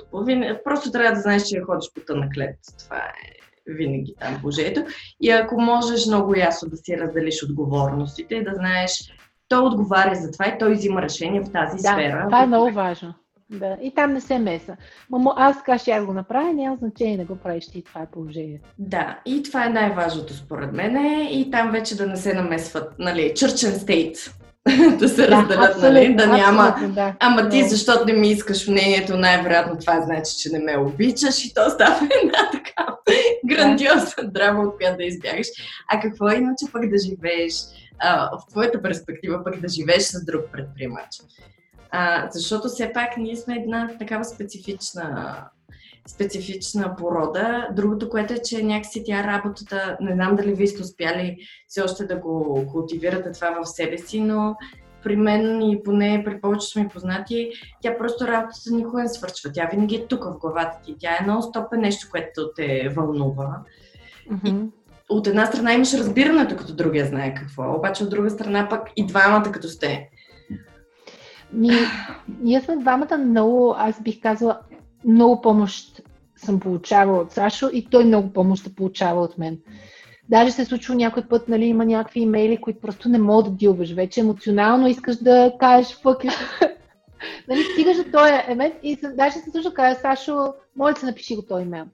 [0.64, 2.56] Просто трябва да знаеш, че ходиш по тънък лед.
[2.86, 4.84] Това е винаги там положението.
[5.22, 9.14] И ако можеш много ясно да си разделиш отговорностите, да знаеш,
[9.48, 12.26] той отговаря за това и той взима решение в тази да, сфера.
[12.28, 13.14] Това е много важно.
[13.50, 14.76] Да, и там не се меса.
[15.10, 18.70] Мамо, аз така ще го направя, няма значение да го правиш ти, това е положението.
[18.80, 23.22] Да, и това е най-важното според мен и там вече да не се намесват, нали,
[23.22, 24.32] church and state.
[25.00, 26.16] да се да, разделят, нали?
[26.16, 26.76] Да няма.
[26.90, 27.16] Да.
[27.20, 31.54] Ама ти, защото не ми искаш мнението, най-вероятно това значи, че не ме обичаш и
[31.54, 32.96] то става една така
[33.46, 35.48] грандиозна драма, от която да избягаш.
[35.92, 37.54] А какво е иначе пък да живееш
[38.00, 41.22] а, в твоята перспектива, пък да живееш с друг предприемач?
[41.92, 45.44] А, защото все пак ние сме една такава специфична
[46.08, 47.68] специфична порода.
[47.76, 52.06] Другото, което е, че някакси тя работата, не знам дали вие сте успяли все още
[52.06, 54.56] да го култивирате това в себе си, но
[55.04, 59.52] при мен и поне при повечето ми познати, тя просто работата никога не свършва.
[59.54, 60.96] Тя винаги е тук в главата ти.
[61.00, 63.62] Тя е много стоп е нещо, което те вълнува.
[64.32, 64.66] Mm-hmm.
[64.66, 64.70] И
[65.10, 69.06] от една страна имаш разбирането, като другия знае какво, обаче от друга страна пък и
[69.06, 70.10] двамата като сте.
[71.54, 71.70] Ми,
[72.42, 74.60] ние сме двамата много, аз бих казала,
[75.06, 76.02] много помощ
[76.36, 79.60] съм получавала от Сашо и той много помощ да получава от мен.
[80.30, 83.56] Даже се е случва някой път, нали, има някакви имейли, които просто не мога да
[83.56, 83.92] дилваш.
[83.92, 86.24] Вече емоционално искаш да кажеш фък.
[87.48, 91.42] нали, стигаш до този емент и даже се случва каза, Сашо, моля се напиши го
[91.42, 91.86] този имейл.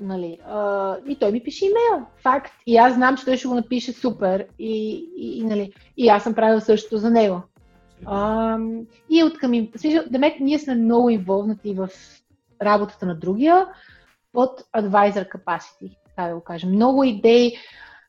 [0.00, 2.06] Нали, а, и той ми пише имейл.
[2.22, 2.52] Факт.
[2.66, 4.46] И аз знам, че той ще го напише супер.
[4.58, 7.42] И, и, и, нали, и аз съм правила същото за него.
[8.04, 8.58] А,
[9.10, 9.68] и от към...
[10.10, 11.88] Демек, ние сме много инволвнати в
[12.62, 13.66] работата на другия
[14.32, 16.70] под advisor capacity, така да го кажем.
[16.70, 17.56] Много идеи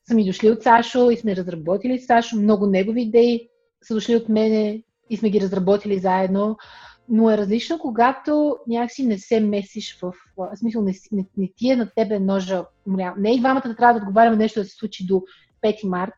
[0.07, 3.49] са ми дошли от Сашо и сме разработили с Сашо, много негови идеи
[3.81, 6.57] са дошли от мене и сме ги разработили заедно,
[7.09, 10.13] но е различно, когато някакси не се месиш в...
[10.37, 12.65] в смисъл, не, не, не ти е на тебе ножа.
[13.17, 15.21] Не и двамата да трябва да отговаряме нещо да се случи до
[15.63, 16.13] 5 март.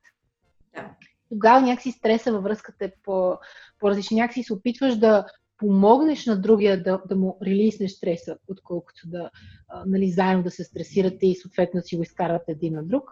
[0.75, 0.89] Да
[1.29, 3.37] тогава някакси стреса във връзката е по,
[3.79, 4.17] по-различен.
[4.17, 5.25] Някакси се опитваш да
[5.57, 9.29] помогнеш на другия да, да му релиснеш стреса, отколкото да
[9.69, 13.03] а, нали, заедно да се стресирате и съответно си го изкарвате един на друг.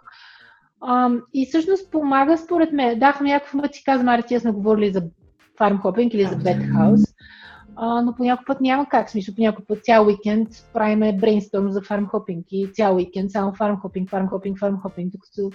[0.81, 2.99] А, и всъщност помага според мен.
[2.99, 5.03] Да, в някакъв път си казвам, Мари, тия сме говорили за
[5.57, 7.01] фармхопинг или за бетхаус,
[7.77, 9.09] но по някой път няма как.
[9.09, 14.09] Смисъл, по някой път цял уикенд правиме брейнсторм за фармхопинг и цял уикенд само фармхопинг,
[14.09, 15.51] фармхопинг, фармхопинг, докато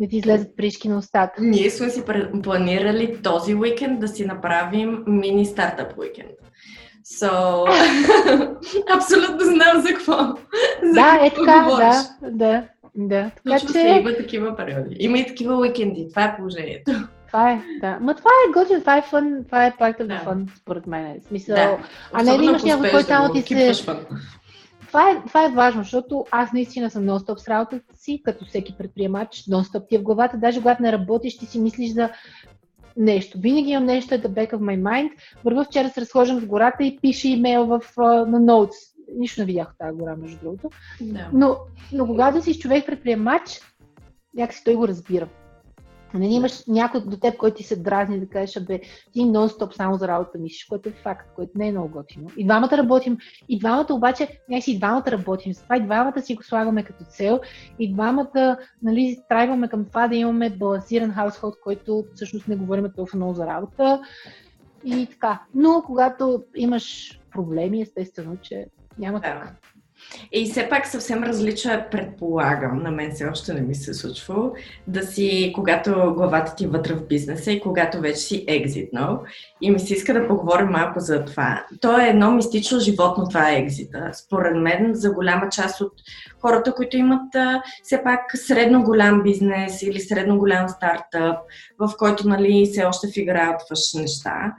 [0.00, 1.42] не ти излезат пришки на устата.
[1.42, 2.02] Ние сме си
[2.42, 6.30] планирали този уикенд да си направим мини стартъп уикенд.
[7.04, 7.64] So,
[8.96, 10.12] абсолютно знам за какво.
[10.82, 11.96] За да, какво е така, говориш.
[12.22, 12.62] да, да,
[12.94, 13.30] да.
[13.44, 13.68] Така че...
[13.68, 14.96] се има такива периоди.
[14.98, 16.08] Има и такива уикенди.
[16.10, 16.92] Това е положението.
[17.26, 17.98] Това е, да.
[18.00, 21.20] Ма това е готино, това е фън, това е part of the fun, според мен.
[21.28, 21.78] Смисъл, да.
[22.12, 23.84] а не да имаш някой, който само ти се
[24.94, 28.74] това е, това е важно, защото аз наистина съм нон-стоп с работата си, като всеки
[28.78, 30.36] предприемач, нон-стоп ти е в главата.
[30.36, 32.10] Даже когато не работиш, ти си мислиш за
[32.96, 33.38] нещо.
[33.40, 35.10] Винаги имам нещо at the back of my mind.
[35.44, 37.80] Върва вчера се разхождам в гората и пише имейл в,
[38.26, 38.74] на Notes.
[39.16, 40.70] Нищо не видях в тази гора, между другото.
[41.02, 41.26] No.
[41.32, 41.56] Но,
[41.92, 43.60] но когато си човек предприемач,
[44.34, 45.28] някакси той го разбира.
[46.14, 48.80] Нали, имаш някой до теб, който ти се дразни да кажеш, бе,
[49.12, 52.30] ти нон-стоп само за работа мислиш, което е факт, което не е много готино.
[52.36, 56.42] И двамата работим, и двамата обаче, някакси и двамата работим, затова и двамата си го
[56.42, 57.40] слагаме като цел,
[57.78, 63.16] и двамата, нали, трайваме към това да имаме балансиран хаусхолд, който всъщност не говорим толкова
[63.16, 64.02] много за работа.
[64.84, 65.42] И така.
[65.54, 68.66] Но когато имаш проблеми, естествено, че
[68.98, 69.73] няма как.
[70.32, 73.94] И все пак съвсем различно е, предполагам, на мен все още не ми се е
[73.94, 74.50] случва,
[74.86, 79.22] да си, когато главата ти е вътре в бизнеса и когато вече си екзитнал.
[79.60, 81.66] И ми се иска да поговорим малко за това.
[81.80, 84.10] То е едно мистично животно, това е екзита.
[84.12, 85.92] Според мен, за голяма част от
[86.40, 87.36] хората, които имат
[87.82, 91.36] все пак средно голям бизнес или средно голям стартъп,
[91.78, 94.54] в който нали, все още фигуратваш неща.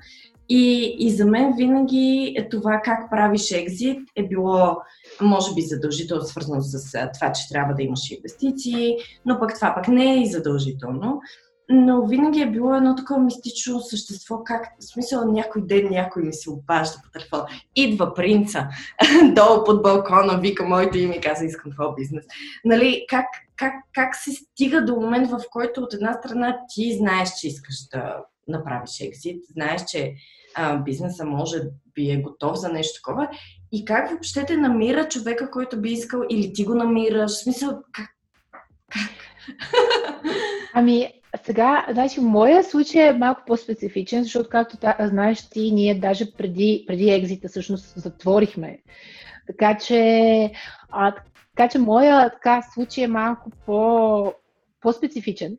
[0.49, 4.77] И, и за мен винаги е това как правиш екзит е било
[5.21, 9.87] може би задължително свързано с това, че трябва да имаш инвестиции, но пък това пък
[9.87, 11.21] не е и задължително.
[11.69, 16.33] Но винаги е било едно такова мистично същество, как в смисъл някой ден някой ми
[16.33, 17.47] се обажда по телефона.
[17.75, 18.67] Идва принца
[19.35, 22.25] долу под балкона, вика моето име и каза искам твой бизнес.
[22.65, 27.29] Нали, как, как, как се стига до момент, в който от една страна ти знаеш,
[27.39, 28.15] че искаш да
[28.47, 30.13] направиш екзит, знаеш, че
[30.55, 31.61] а, бизнеса може
[31.95, 33.29] би е готов за нещо такова
[33.71, 37.31] и как въобще те намира човека, който би искал или ти го намираш?
[37.31, 38.09] В смисъл, как?
[40.73, 41.11] Ами,
[41.45, 46.83] сега, значи, моя случай е малко по-специфичен, защото, както та, знаеш ти, ние даже преди,
[46.87, 48.79] преди екзита всъщност затворихме.
[49.47, 50.51] Така че,
[50.89, 51.15] а,
[51.55, 54.33] така че моя така, случай е малко по,
[54.81, 55.57] по-специфичен.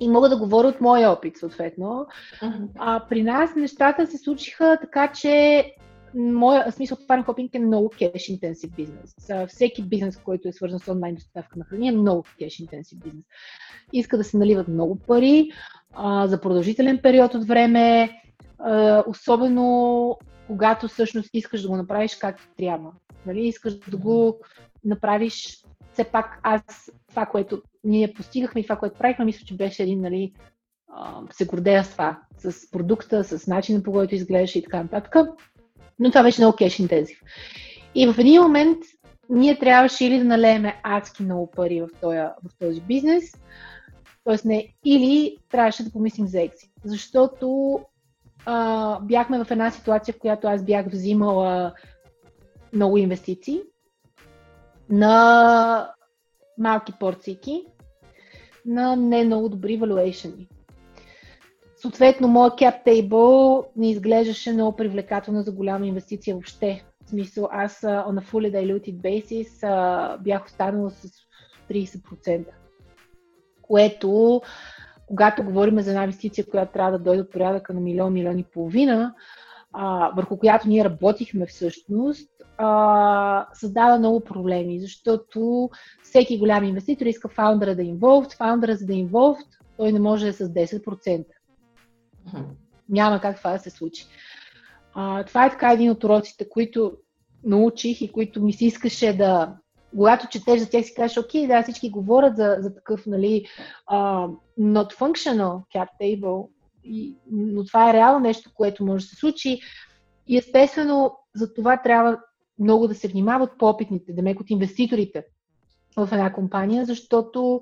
[0.00, 2.06] И мога да говоря от моя опит, съответно.
[2.42, 2.68] Uh-huh.
[2.78, 5.64] А, при нас нещата се случиха така, че
[6.14, 9.16] моя смисъл фарм хопинг е много кеш интенсив бизнес.
[9.48, 13.24] Всеки бизнес, който е свързан с онлайн доставка на храни е много кеш интенсив бизнес.
[13.92, 15.50] Иска да се наливат много пари,
[15.92, 18.10] а, за продължителен период от време,
[18.58, 22.92] а, особено когато всъщност искаш да го направиш както трябва.
[23.26, 23.46] Нали?
[23.46, 24.38] Искаш да го
[24.84, 29.82] направиш все пак аз, това, което ние постигахме и това, което правихме, мисля, че беше
[29.82, 30.32] един, нали,
[31.30, 35.16] се гордея с това, с продукта, с начина по който изглеждаше и така нататък.
[35.98, 37.20] Но това беше много кеш интензив.
[37.94, 38.78] И в един момент
[39.28, 43.24] ние трябваше или да налееме адски много пари в този, в този бизнес,
[44.24, 44.36] т.е.
[44.44, 46.70] не, или трябваше да помислим за екзит.
[46.84, 47.78] Защото
[48.46, 51.72] а, бяхме в една ситуация, в която аз бях взимала
[52.72, 53.60] много инвестиции
[54.90, 55.90] на
[56.58, 57.66] малки порцийки,
[58.66, 60.46] на не много добри valuation.
[61.76, 66.84] Съответно, моят cap table не изглеждаше много привлекателно за голяма инвестиция въобще.
[67.04, 71.08] В смисъл, аз a fully diluted basis uh, бях останала с
[71.70, 72.44] 30%.
[73.62, 74.42] Което,
[75.06, 78.44] когато говорим за една инвестиция, която трябва да дойде от порядъка на милион, милион и
[78.44, 79.14] половина,
[79.72, 85.70] а, върху която ние работихме всъщност, а, създава много проблеми, защото
[86.02, 90.00] всеки голям инвеститор иска фаундъра да е involved, фаундъра за да е involved, той не
[90.00, 91.24] може да е с 10%.
[92.88, 94.06] Няма как това да се случи.
[94.94, 96.92] А, това е така един от уроците, които
[97.44, 99.56] научих и които ми се искаше да,
[99.96, 103.46] когато четеш за тях си кажеш, окей, да, всички говорят за, за такъв, нали,
[103.92, 106.48] uh, not functional cap table,
[106.84, 109.60] и, но това е реално нещо, което може да се случи.
[110.26, 112.18] И естествено, за това трябва
[112.58, 115.24] много да се внимават по-опитните, демек от инвеститорите
[115.96, 117.60] в една компания, защото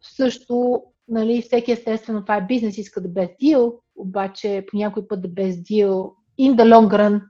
[0.00, 5.22] също нали, всеки естествено това е бизнес, иска да без deal, обаче по някой път
[5.22, 7.22] да без deal in the long run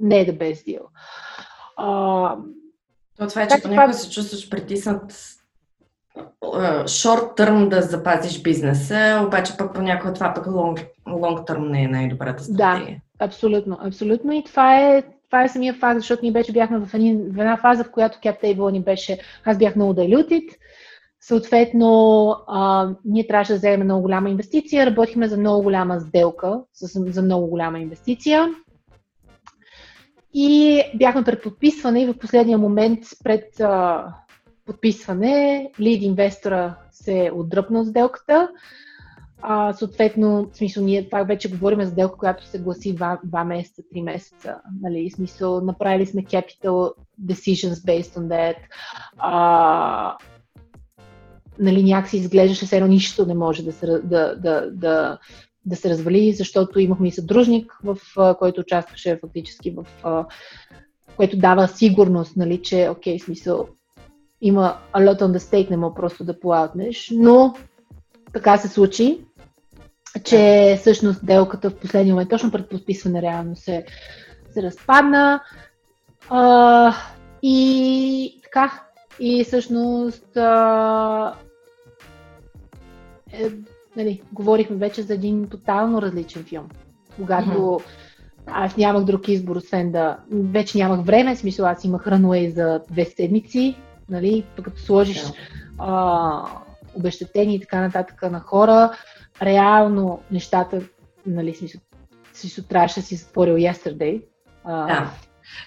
[0.00, 0.82] не е да без deal.
[1.76, 2.36] А,
[3.16, 5.34] То това е, че понякога се чувстваш притиснат
[6.86, 10.46] шорт търм да запазиш бизнеса, обаче пък понякога това пък
[11.06, 13.02] лонг търм не е най-добрата стратегия.
[13.18, 16.94] Да, абсолютно, абсолютно и това е, това е самия факт, защото ние вече бяхме в,
[16.94, 20.48] един, в една фаза, в която CapTable ни беше, аз бях много diluted,
[21.26, 27.04] Съответно, а, ние трябваше да вземем много голяма инвестиция, работихме за много голяма сделка, за,
[27.12, 28.48] за много голяма инвестиция.
[30.34, 34.06] И бяхме пред подписване и в последния момент пред а,
[34.66, 38.48] подписване лид инвестора се отдръпна от сделката.
[39.42, 43.44] А, съответно, в смисъл, ние това вече говорим за сделка, която се гласи 2, 2
[43.44, 44.56] месеца, 3 месеца.
[44.82, 45.10] Нали?
[45.10, 46.92] В смисъл, направили сме capital
[47.24, 48.56] decisions based on that.
[49.18, 50.16] А,
[51.58, 55.18] нали, някакси изглеждаше все едно нищо не може да се, да, да, да,
[55.64, 57.98] да се развали, защото имахме и съдружник, в
[58.38, 59.86] който участваше фактически в
[61.16, 63.68] което дава сигурност, нали, че, окей, смисъл,
[64.46, 67.54] има a lot on the stake, не мога просто да платнеш, но
[68.32, 69.18] така се случи,
[70.24, 73.84] че всъщност делката в последния момент, точно пред подписване, реално се,
[74.50, 75.40] се разпадна.
[76.28, 76.94] А,
[77.42, 78.82] и така,
[79.20, 81.34] и всъщност а,
[83.32, 83.50] е,
[83.96, 86.68] нали, говорихме вече за един тотално различен филм.
[87.16, 87.82] Когато mm-hmm.
[88.46, 90.18] аз нямах друг избор, освен да...
[90.30, 93.76] Вече нямах време, в смисъл аз имах рануей за две седмици,
[94.08, 95.34] нали, като сложиш yeah.
[95.78, 96.46] а,
[96.94, 98.90] обещетения и така нататък на хора,
[99.42, 100.80] реално нещата,
[101.26, 101.80] нали, смисъл,
[102.32, 104.22] си трябваше да си затворил yesterday.
[104.64, 105.10] А, да.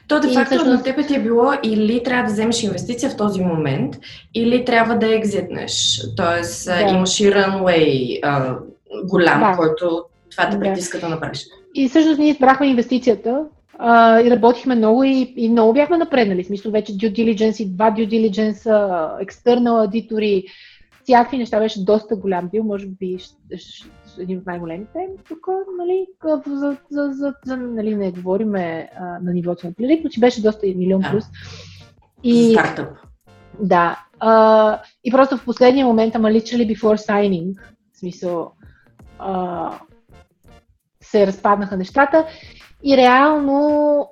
[0.08, 0.78] То де факто всъщност...
[0.78, 3.96] на тебе ти е било или трябва да вземеш инвестиция в този момент,
[4.34, 6.02] или трябва да екзитнеш.
[6.16, 6.82] Тоест да.
[6.82, 8.56] имаш и runway а,
[9.04, 9.58] голям, да.
[9.58, 11.02] който това те притиска да.
[11.02, 11.46] да направиш.
[11.76, 13.46] И всъщност ние избрахме инвестицията
[13.80, 16.44] а, и работихме много и, и много бяхме напреднали.
[16.44, 18.64] В смисъл вече due diligence и два due diligence,
[19.26, 20.44] external аудитори,
[21.04, 23.18] всякакви неща беше доста голям бил, може би
[24.20, 25.48] един от най-големите тук,
[25.80, 26.08] нали,
[26.46, 28.52] за, за, за, за нали, не говорим
[29.22, 31.24] на нивото на Плирик, но че беше доста милион плюс.
[32.24, 32.98] И, Стартъп.
[33.60, 34.00] Да.
[34.20, 37.60] А, и просто в последния момент, ама literally before signing,
[37.94, 38.52] в смисъл,
[39.20, 39.72] а,
[41.02, 42.26] се разпаднаха нещата
[42.84, 44.10] и реално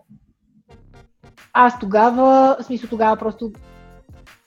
[1.53, 3.51] аз тогава, в смисъл тогава просто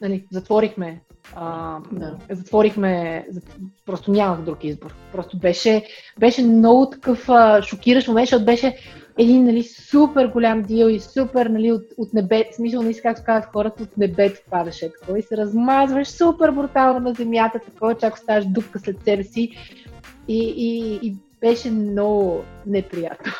[0.00, 1.00] нали, затворихме
[1.34, 2.16] а, да.
[2.30, 3.26] Затворихме,
[3.86, 4.94] просто нямах друг избор.
[5.12, 5.84] Просто беше,
[6.18, 8.76] беше много такъв а, шокиращ момент, защото беше
[9.18, 13.52] един нали, супер голям дил и супер нали, от, от небе, смисъл, нали, как казват
[13.52, 18.18] хората, от небето падаше такова и се размазваш супер брутално на земята, такова, че ако
[18.18, 19.50] ставаш дупка след себе си
[20.28, 23.32] и, и, и беше много неприятно.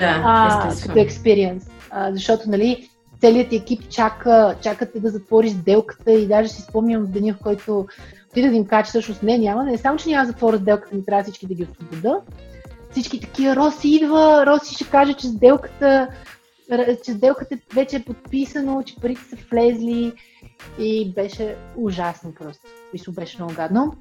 [0.00, 1.70] Да, а, като експириенс.
[2.10, 7.34] Защото, нали, целият екип чака, чакате да затвориш сделката и даже си спомням в деня,
[7.34, 7.86] в който
[8.30, 10.96] отида да им кажа, че всъщност не, няма, не само, че няма да затворя сделката,
[10.96, 12.20] ми трябва всички да ги освобода.
[12.90, 16.08] Всички такива, Роси идва, Роси ще каже, че сделката,
[17.04, 20.12] че сделката вече е подписано, че парите са влезли
[20.78, 22.66] и беше ужасно просто.
[22.92, 23.94] Мисля, беше много гадно.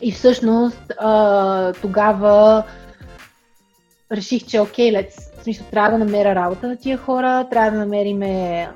[0.00, 2.64] И всъщност а, тогава
[4.12, 7.78] реших, че окей, лец, в смисъл, трябва да намеря работа на тия хора, трябва да
[7.78, 8.68] намериме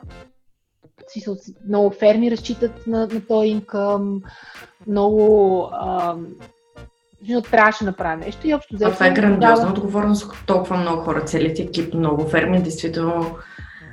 [1.08, 1.36] в смисъл,
[1.68, 4.22] много ферми разчитат на, на този инкъм,
[4.86, 6.26] много ам,
[7.50, 8.92] трябваше да направя нещо и общо взето.
[8.92, 13.36] Това е грандиозна отговорност, толкова много хора, целият екип, много ферми, действително.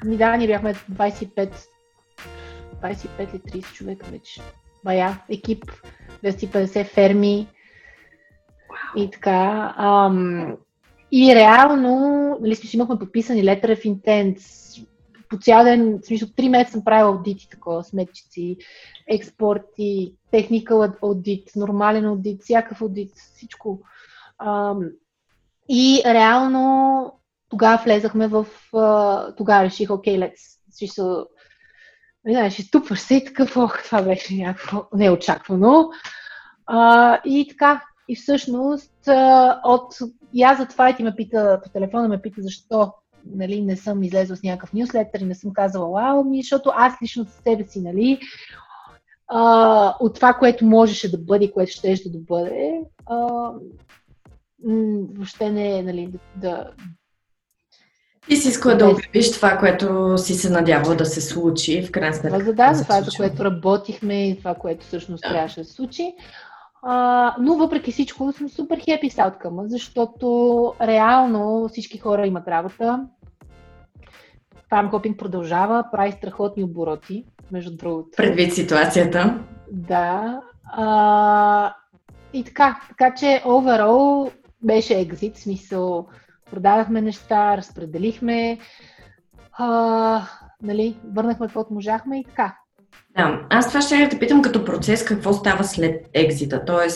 [0.05, 1.51] Ми да, ние бяхме 25,
[2.83, 4.41] 25 или 30 човека вече.
[4.83, 5.65] Бая, екип,
[6.23, 7.47] 250 ферми
[8.69, 9.03] wow.
[9.03, 9.73] и така.
[9.77, 10.57] Ам,
[11.11, 11.97] и реално,
[12.41, 14.39] нали, смисъл, имахме подписани Letter of Intent,
[15.29, 18.57] по цял ден, в смисъл, три месеца съм правила аудити, такова, сметчици,
[19.07, 23.81] експорти, техникал аудит, нормален аудит, всякакъв аудит, всичко.
[24.39, 24.79] Ам,
[25.69, 27.13] и реално
[27.49, 28.45] тогава влезахме в...
[29.37, 30.59] Тогава реших, окей, okay, let's...
[30.71, 31.25] Смисъл,
[32.27, 35.89] знаеш, изтупваш се и такъв, ох, това беше някакво неочаквано.
[36.65, 38.93] А, и така, и всъщност
[39.63, 39.97] от...
[40.33, 42.93] И аз за това и ти ме пита, по телефона ме пита защо
[43.25, 47.01] нали, не съм излезла с някакъв нюслетър и не съм казала вау ми, защото аз
[47.01, 48.19] лично с себе си, нали,
[49.27, 53.49] а, от това, което можеше да бъде което ще да бъде, а,
[55.17, 56.71] въобще не е, нали, да, да
[58.29, 62.15] ти си искала да обявиш това, което си се надявала да се случи, в крайна
[62.15, 62.39] сметка.
[62.39, 65.29] Да, да, това, за което работихме и това, което всъщност да.
[65.29, 66.13] трябваше да се случи.
[66.81, 73.05] А, но въпреки всичко съм супер хепи с ауткъма, защото реално всички хора имат работа.
[74.69, 78.09] Фармкопинг продължава, прави страхотни обороти, между другото.
[78.17, 79.39] Предвид ситуацията.
[79.71, 80.41] Да.
[80.63, 81.73] А,
[82.33, 86.07] и така, така че overall беше екзит, смисъл
[86.53, 88.57] продадахме неща, разпределихме,
[89.57, 90.21] а,
[90.61, 92.55] нали, върнахме каквото можахме и така.
[93.17, 96.89] Да, аз това ще те питам като процес какво става след екзита, т.е.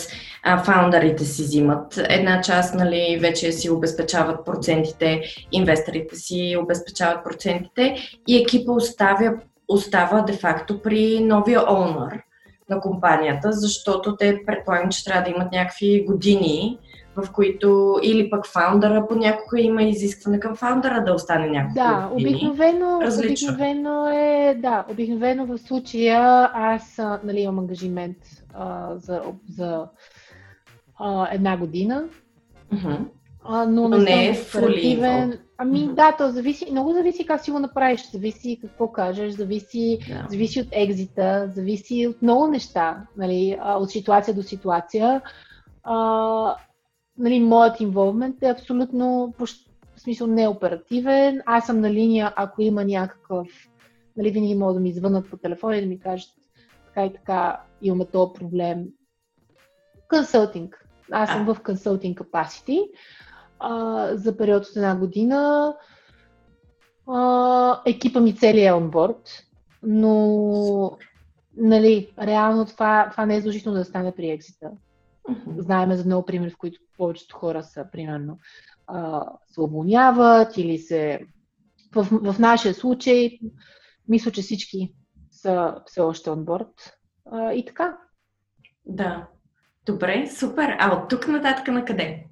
[0.63, 7.95] фаундарите си взимат една част, нали, вече си обезпечават процентите, инвесторите си обезпечават процентите
[8.27, 9.33] и екипа оставя,
[9.67, 12.23] остава де-факто при новия онър
[12.69, 16.77] на компанията, защото те предполагам, че трябва да имат някакви години,
[17.17, 21.73] в които или пък фаундъра понякога има изискване към фаундъра да остане някакво.
[21.75, 28.17] Да, обикновено, обикновено е, да, обикновено в случая аз нали, имам ангажимент
[28.53, 29.85] а, за, за
[30.99, 32.05] а, една година.
[32.73, 32.97] Uh-huh.
[33.43, 35.33] А, но, но не е фулин.
[35.57, 35.93] Ами mm-hmm.
[35.93, 40.29] да, то зависи, много зависи как си го направиш, зависи какво кажеш, зависи, yeah.
[40.29, 45.21] зависи от екзита, зависи от много неща, нали, от ситуация до ситуация.
[45.83, 46.55] А,
[47.17, 49.47] нали, моят инволвмент е абсолютно, в
[49.97, 51.41] смисъл, неоперативен.
[51.45, 53.47] Аз съм на линия, ако има някакъв,
[54.17, 56.29] нали, винаги могат да ми звънат по телефона и да ми кажат
[56.85, 58.85] така и така, имаме този проблем.
[60.09, 60.87] Консултинг.
[61.11, 62.89] Аз съм в консултинг capacity
[63.59, 65.73] а, за период от една година.
[67.07, 69.43] А, екипа ми целият е онборд,
[69.83, 70.97] но
[71.57, 74.71] нали, реално това, това не е задължително да стане при екзита.
[75.29, 75.61] Mm-hmm.
[75.61, 78.37] Знаеме за много примери, в които повечето хора са, примерно,
[78.87, 81.19] а, се уволняват или се...
[81.95, 83.39] В, в нашия случай,
[84.07, 84.93] мисля, че всички
[85.31, 86.91] са все още board.
[87.31, 87.97] А, и така.
[88.85, 89.27] Да.
[89.85, 90.75] Добре, супер.
[90.79, 92.25] А от тук нататък на къде?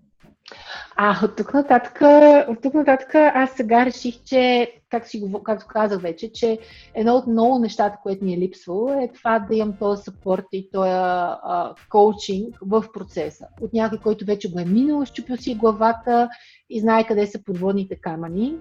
[0.98, 2.02] А от тук нататък,
[2.50, 6.60] от тук нататък аз сега реших, че, как си, както казах вече, че
[6.94, 10.70] едно от много нещата, което ми е липсвало, е това да имам този съпорт и
[10.72, 13.48] този а, коучинг в процеса.
[13.62, 16.30] От някой, който вече го е минал, щупил си главата
[16.70, 18.56] и знае къде са подводните камъни.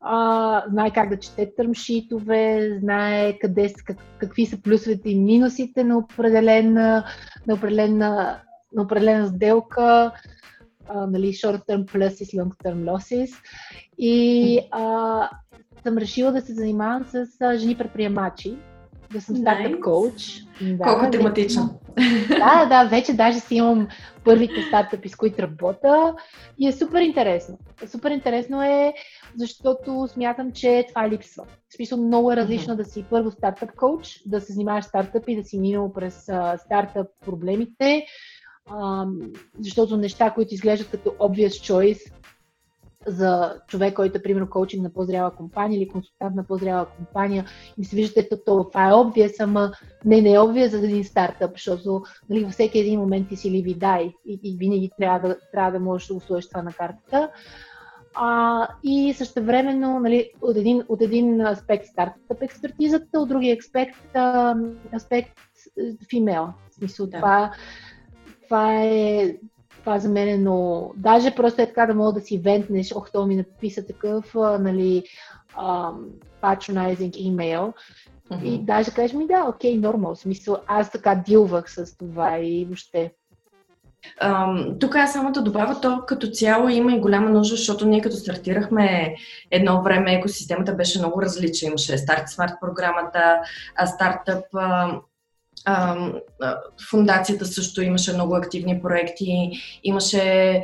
[0.00, 5.98] А, знае как да чете търмшитове, знае къде, как, какви са плюсовете и минусите на
[5.98, 7.04] определена,
[7.46, 8.40] на определена,
[8.74, 10.12] на определена сделка,
[10.88, 13.34] а, нали, short-term pluses, long-term losses.
[13.98, 15.30] И а,
[15.82, 18.56] съм решила да се занимавам с а, жени предприемачи,
[19.12, 19.80] да съм стартъп nice.
[19.80, 20.42] коуч.
[20.60, 21.78] Да, Колко тематично.
[22.28, 23.88] Да, да, вече даже си имам
[24.24, 26.14] първите стартъпи, с които работя
[26.58, 27.58] и е супер интересно.
[27.86, 28.94] Супер интересно е,
[29.36, 31.44] защото смятам, че това липсва.
[31.68, 32.76] В смисъл много е различно mm-hmm.
[32.76, 36.58] да си първо стартъп коуч, да се занимаваш с стартъпи, да си минал през а,
[36.58, 38.06] стартъп проблемите,
[39.58, 42.12] защото неща, които изглеждат като obvious choice,
[43.06, 47.44] за човек, който е примерно коучинг на по-зряла компания или консултант на по-зряла компания
[47.78, 49.72] и си виждате, то, това е обвия, ама
[50.04, 53.50] не, не е обвия за един стартъп, защото нали, във всеки един момент ти си
[53.50, 57.30] ливи дай и, и винаги трябва да, трябва да можеш да сложиш това на картата.
[58.14, 64.16] А, и също времено, нали, от, един, от един аспект стартъп експертизата, от другия аспект,
[64.16, 64.54] а,
[64.94, 65.38] аспект
[66.10, 66.48] фимейл.
[66.70, 67.16] В смисъл, да.
[67.16, 67.52] това,
[68.52, 69.34] това е
[69.80, 70.94] това за мен е много...
[70.96, 75.04] Даже просто е така да мога да си вентнеш, ох, то ми написа такъв, нали,
[75.56, 75.94] um,
[76.42, 77.72] patronizing имейл.
[78.30, 78.44] Mm-hmm.
[78.44, 80.16] И даже кажеш ми, да, окей, нормал.
[80.16, 83.12] Смисъл, аз така дилвах с това и въобще.
[84.22, 88.00] Um, тук аз само да добавя, то като цяло има и голяма нужда, защото ние
[88.00, 89.14] като стартирахме
[89.50, 91.68] едно време, екосистемата беше много различна.
[91.68, 93.40] Имаше Start Smart програмата,
[93.86, 94.44] стартъп,
[96.90, 99.50] Фундацията също имаше много активни проекти,
[99.84, 100.62] имаше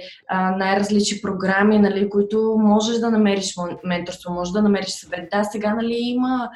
[0.56, 5.28] най-различни програми, нали, които можеш да намериш менторство, можеш да намериш съвет.
[5.30, 6.50] Да, сега нали, има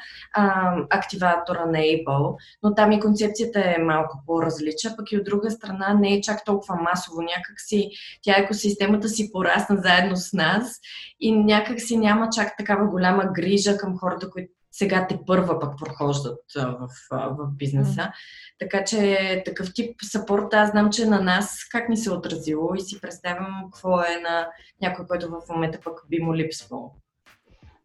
[0.89, 5.93] активатора на Able, но там и концепцията е малко по-различна, пък и от друга страна
[5.93, 7.21] не е чак толкова масово.
[7.21, 7.89] Някак си
[8.21, 10.79] тя екосистемата си порасна заедно с нас
[11.19, 15.79] и някак си няма чак такава голяма грижа към хората, които сега те първа пък
[15.85, 18.01] прохождат в, в бизнеса.
[18.01, 18.11] Mm.
[18.59, 22.75] Така че такъв тип сапорт аз знам, че на нас как ни се е отразило
[22.75, 24.47] и си представям какво е на
[24.81, 26.95] някой, който в момента пък би му липсвал.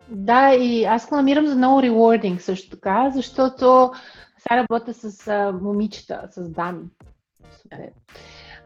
[0.09, 3.93] Да, и аз го намирам за много rewarding също така, защото
[4.39, 6.84] сега работя с а, момичета, с дами.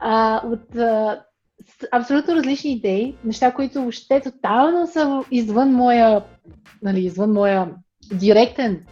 [0.00, 1.24] А, от а,
[1.92, 6.24] абсолютно различни идеи, неща, които въобще тотално са извън моя,
[6.82, 7.74] нали, извън моя
[8.12, 8.86] директен,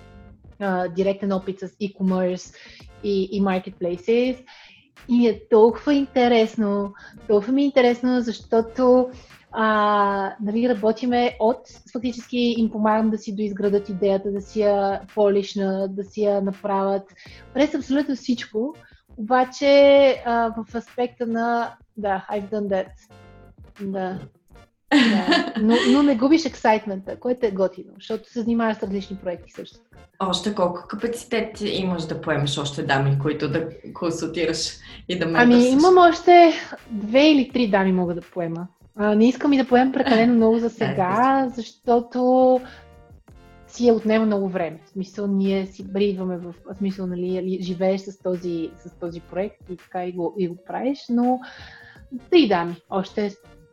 [0.60, 2.54] а, директен опит с e-commerce
[3.04, 4.44] и, и marketplaces.
[5.08, 6.94] И е толкова интересно,
[7.28, 9.10] толкова ми е интересно, защото
[9.52, 11.56] а, нали, работиме от,
[11.92, 17.02] фактически им помагам да си доизградат идеята, да си я полишна, да си я направят,
[17.54, 18.74] през абсолютно всичко,
[19.16, 19.66] обаче
[20.26, 22.88] а, в аспекта на да, I've done that.
[23.80, 24.18] Да.
[24.92, 29.52] Да, но, но не губиш ексайтмента, което е готино, защото се занимаваш с различни проекти
[29.52, 29.78] също.
[30.20, 34.76] Още колко капацитет имаш да поемеш още дами, които да консултираш
[35.08, 36.52] и да ме Ами имам още
[36.90, 38.66] две или три дами мога да поема.
[38.96, 42.60] А, не искам и да поем прекалено много за сега, защото
[43.66, 44.80] си е отнема много време.
[44.84, 49.76] В смисъл, ние си бридваме в смисъл, нали, живееш с този, с този проект и
[49.76, 51.40] така и го, и го правиш, но
[52.30, 52.76] три дами.
[52.90, 53.30] Още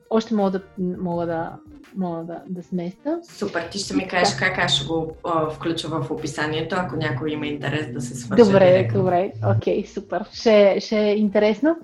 [0.10, 1.58] още мога да, мога да,
[1.96, 3.20] мога да, да сместа.
[3.24, 7.32] Супер, ти ще ми кажеш как аз ще го а, включа в описанието, ако някой
[7.32, 8.44] има интерес да се свърши.
[8.44, 9.00] Добре, директно.
[9.00, 10.26] добре, окей, okay, супер.
[10.34, 11.78] Ще, ще е интересно.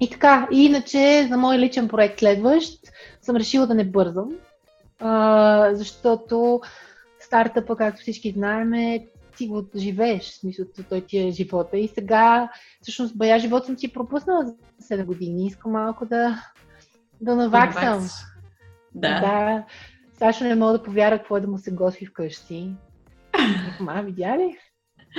[0.00, 2.80] И така, иначе за мой личен проект следващ
[3.22, 4.28] съм решила да не бързам,
[5.00, 6.60] а, защото
[7.20, 9.06] стартъпа, както всички знаем, е
[9.36, 11.78] ти го живееш, в смисъл, той ти е живота.
[11.78, 12.50] И сега,
[12.82, 14.54] всъщност, бая живот съм си пропуснала за
[14.96, 15.46] 7 години.
[15.46, 16.52] Искам малко да,
[17.22, 18.08] да наваксам.
[18.94, 19.20] Да.
[19.20, 19.64] да.
[20.18, 22.74] Сашо не мога да повярва какво е да му се готви вкъщи.
[23.80, 24.58] Ма, видя ли?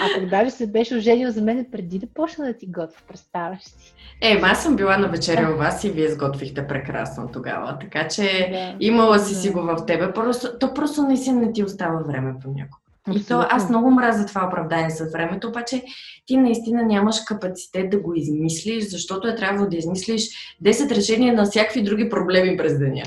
[0.02, 3.64] А пък даже се беше оженил за мен преди да почна да ти готвя, представяш
[3.64, 3.94] си.
[4.22, 8.50] Е, аз съм била на вечеря у вас и вие сготвихте прекрасно тогава, така че
[8.52, 8.76] да.
[8.80, 9.40] имала си да.
[9.40, 12.83] си го в тебе, просто, то просто наистина не ти остава време понякога.
[13.12, 15.84] И то, аз много мразя това оправдание с времето, обаче
[16.26, 20.30] ти наистина нямаш капацитет да го измислиш, защото е трябвало да измислиш
[20.66, 23.04] 10 решения на всякакви други проблеми през деня.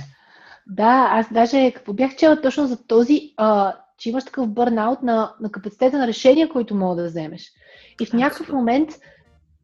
[0.67, 5.35] Да, аз даже какво бях чела точно за този, а, че имаш такъв бърнаут на,
[5.41, 7.51] на капацитета на решения, които мога да вземеш.
[8.01, 8.91] И в някакъв момент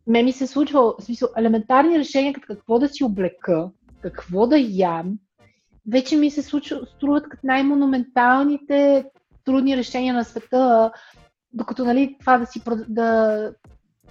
[0.06, 3.70] ме ми се случва, в смисъл, елементарни решения, като какво да си облека,
[4.02, 5.18] какво да ям,
[5.90, 9.04] вече ми се случва, струват като най-монументалните
[9.44, 10.92] трудни решения на света,
[11.52, 13.50] докато нали, това да си, да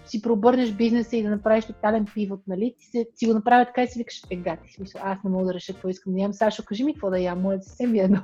[0.06, 2.76] си пробърнеш бизнеса и да направиш тотален пивот, нали?
[2.80, 5.46] Ти си, си го направя така и си викаш, е гати, смисъл, аз не мога
[5.46, 6.34] да реша какво искам да ям.
[6.34, 8.22] Сашо, кажи ми какво да ям, моля се ми едно.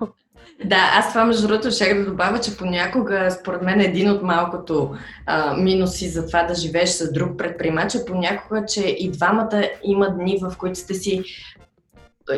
[0.66, 4.96] Да, аз това между другото ще да добавя, че понякога, според мен, един от малкото
[5.26, 10.10] а, минуси за това да живееш с друг предприемач е понякога, че и двамата има
[10.10, 11.24] дни, в които сте си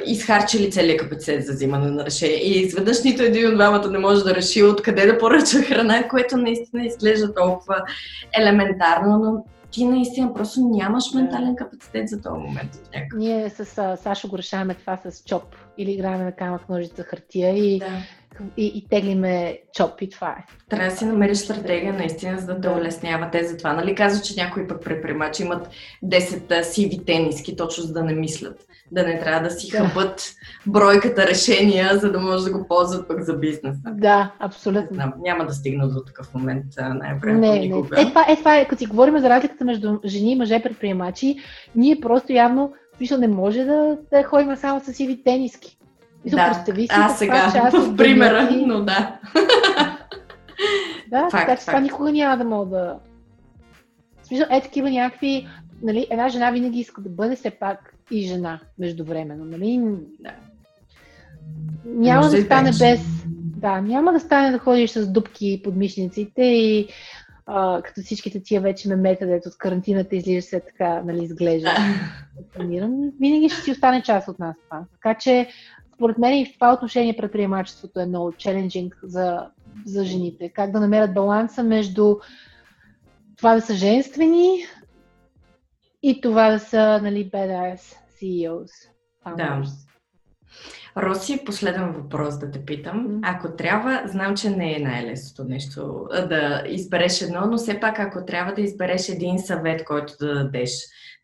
[0.05, 2.37] изхарчили целият капацитет за взимане на решение.
[2.37, 6.37] И изведнъж нито един от двамата не може да реши откъде да поръча храна, което
[6.37, 7.81] наистина изглежда толкова
[8.39, 12.71] елементарно, но ти наистина просто нямаш ментален капацитет за този момент.
[13.15, 17.57] Ние с а, Сашо го решаваме това с чоп или играем на камък, ножица, хартия
[17.57, 17.85] и, да.
[18.57, 20.45] и, и теглиме чоп и това е.
[20.69, 23.73] Трябва да си намериш стратегия наистина, за да те улеснява те за това.
[23.73, 25.69] Нали казва, че някои пък предприемачи имат
[26.05, 28.68] 10 сиви тениски, точно за да не мислят.
[28.91, 29.77] Да не трябва да си да.
[29.77, 30.33] хъбат
[30.67, 33.79] бройката решения, за да може да го ползват пък за бизнеса.
[33.91, 34.87] Да, абсолютно.
[34.91, 37.39] знам, няма да стигна до такъв момент най-време.
[37.39, 37.83] Не, не.
[37.97, 41.35] Е, това, е, това е, като си говорим за разликата между жени и мъже предприемачи,
[41.75, 45.77] ние просто явно смисъл не може да, да ходим само с сиви тениски.
[46.25, 49.19] И да, представи си, аз сега, част в примера, но да.
[51.09, 52.95] да, факт, така че това никога няма да мога да...
[54.23, 55.47] Смисъл, е такива някакви...
[55.81, 59.45] Нали, една жена винаги иска да бъде все пак и жена междувременно.
[59.45, 59.82] Нали?
[60.20, 60.34] Да.
[61.86, 63.01] Няма Може да стане без...
[63.57, 66.88] Да, няма да стане да ходиш с дубки под мишниците и
[67.45, 71.70] а, като всичките тия вече ме мета, от карантината излиза се така, нали, изглежда.
[73.20, 74.84] Винаги ще си остане част от нас това.
[74.93, 75.47] Така че
[75.95, 79.47] според мен и в това отношение предприемачеството е много челенджинг за,
[79.86, 80.49] за жените.
[80.49, 82.16] Как да намерят баланса между
[83.38, 84.66] това да са женствени
[86.04, 88.72] и това да са нали, badass CEOs.
[89.26, 89.62] Founders.
[89.62, 89.89] Да.
[90.97, 93.20] Роси, последен въпрос да те питам.
[93.24, 98.26] Ако трябва, знам, че не е най-лесното нещо да избереш едно, но все пак ако
[98.26, 100.72] трябва да избереш един съвет, който да дадеш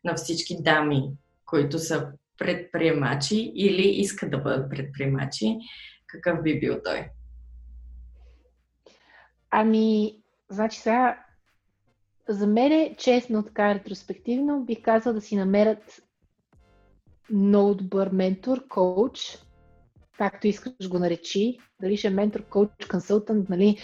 [0.04, 1.10] на всички дами,
[1.46, 2.08] които са
[2.38, 5.56] предприемачи или искат да бъдат предприемачи,
[6.06, 7.08] какъв би бил той?
[9.50, 10.16] Ами,
[10.48, 11.18] значи сега,
[12.28, 16.02] за мен е честно, така ретроспективно, бих казал да си намерят
[17.30, 19.38] много добър ментор, коуч,
[20.18, 23.78] както искаш го наречи, дали ще е ментор, коуч, консултант, нали,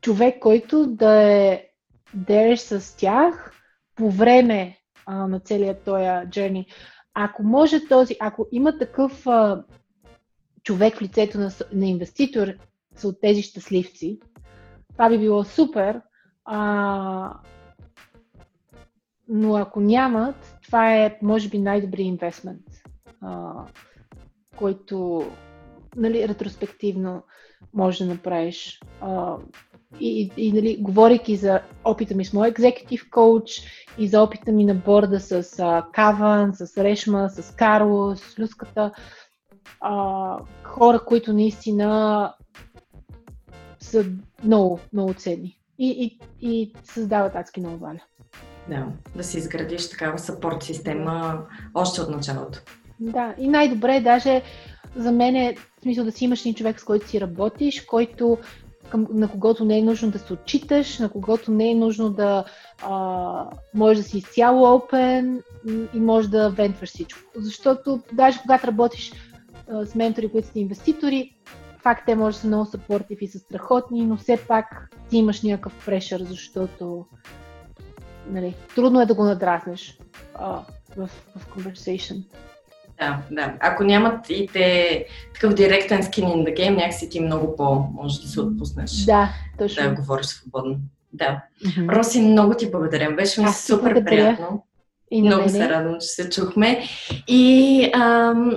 [0.00, 1.68] човек, който да е
[2.14, 3.52] дереш с тях
[3.94, 6.66] по време а, на целият този journey.
[7.14, 9.64] Ако може този, ако има такъв а,
[10.62, 12.48] човек в лицето на, на инвеститор,
[12.94, 14.20] са от тези щастливци,
[14.92, 16.00] това би било супер.
[16.46, 17.32] А,
[19.28, 22.66] но ако нямат, това е, може би, най-добрият инвестмент,
[23.22, 23.52] а,
[24.56, 25.26] който,
[25.96, 27.22] нали, ретроспективно
[27.74, 28.80] може да направиш.
[29.00, 29.36] А,
[30.00, 33.50] и, и нали, говорейки за опита ми с моя екзекутив коуч
[33.98, 38.92] и за опита ми на борда с а, Каван, с Решма, с Карло, с Люската,
[39.80, 42.34] а, хора, които наистина
[43.80, 44.04] са
[44.44, 48.00] много, много ценни и, и, и създават адски много валя.
[48.68, 51.42] Да, да си изградиш такава сапорт система
[51.74, 52.58] още от началото.
[53.00, 54.42] Да, и най-добре е даже
[54.96, 58.38] за мен е смисъл да си имаш един човек, с който си работиш, който
[58.90, 62.44] към, на когото не е нужно да се отчиташ, на когото не е нужно да
[62.82, 65.42] а, може да си изцяло open
[65.94, 67.20] и може да вентваш всичко.
[67.36, 69.12] Защото даже когато работиш
[69.70, 71.36] а, с ментори, които са инвеститори,
[71.86, 75.42] факт те може да са много съпортив и са страхотни, но все пак ти имаш
[75.42, 77.06] някакъв прешър, защото
[78.30, 79.98] нали, трудно е да го надразнеш
[80.34, 80.60] а,
[80.96, 82.22] в, в conversation.
[82.98, 83.54] Да, да.
[83.60, 88.20] Ако нямат и те такъв директен skin in the game, някакси ти много по може
[88.20, 89.04] да се отпуснеш.
[89.04, 89.28] Да,
[89.58, 89.82] точно.
[89.82, 90.76] Да говориш свободно.
[91.12, 91.42] Да.
[91.66, 91.96] Mm-hmm.
[91.96, 93.10] Роси, много ти благодаря.
[93.10, 94.04] Беше ми супер благодаря.
[94.06, 94.64] приятно.
[95.10, 96.82] И много се радвам, че се чухме.
[97.28, 98.56] И ам,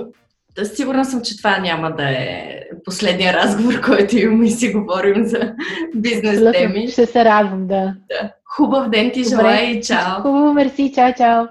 [0.66, 5.54] сигурна съм, че това няма да е последния разговор, който имаме и си говорим за
[5.96, 6.88] бизнес теми.
[6.88, 7.96] Ще се радвам, да.
[8.10, 8.32] да.
[8.46, 10.22] Хубав ден ти желая и чао!
[10.22, 11.46] Хубаво, мерси, чао, чао!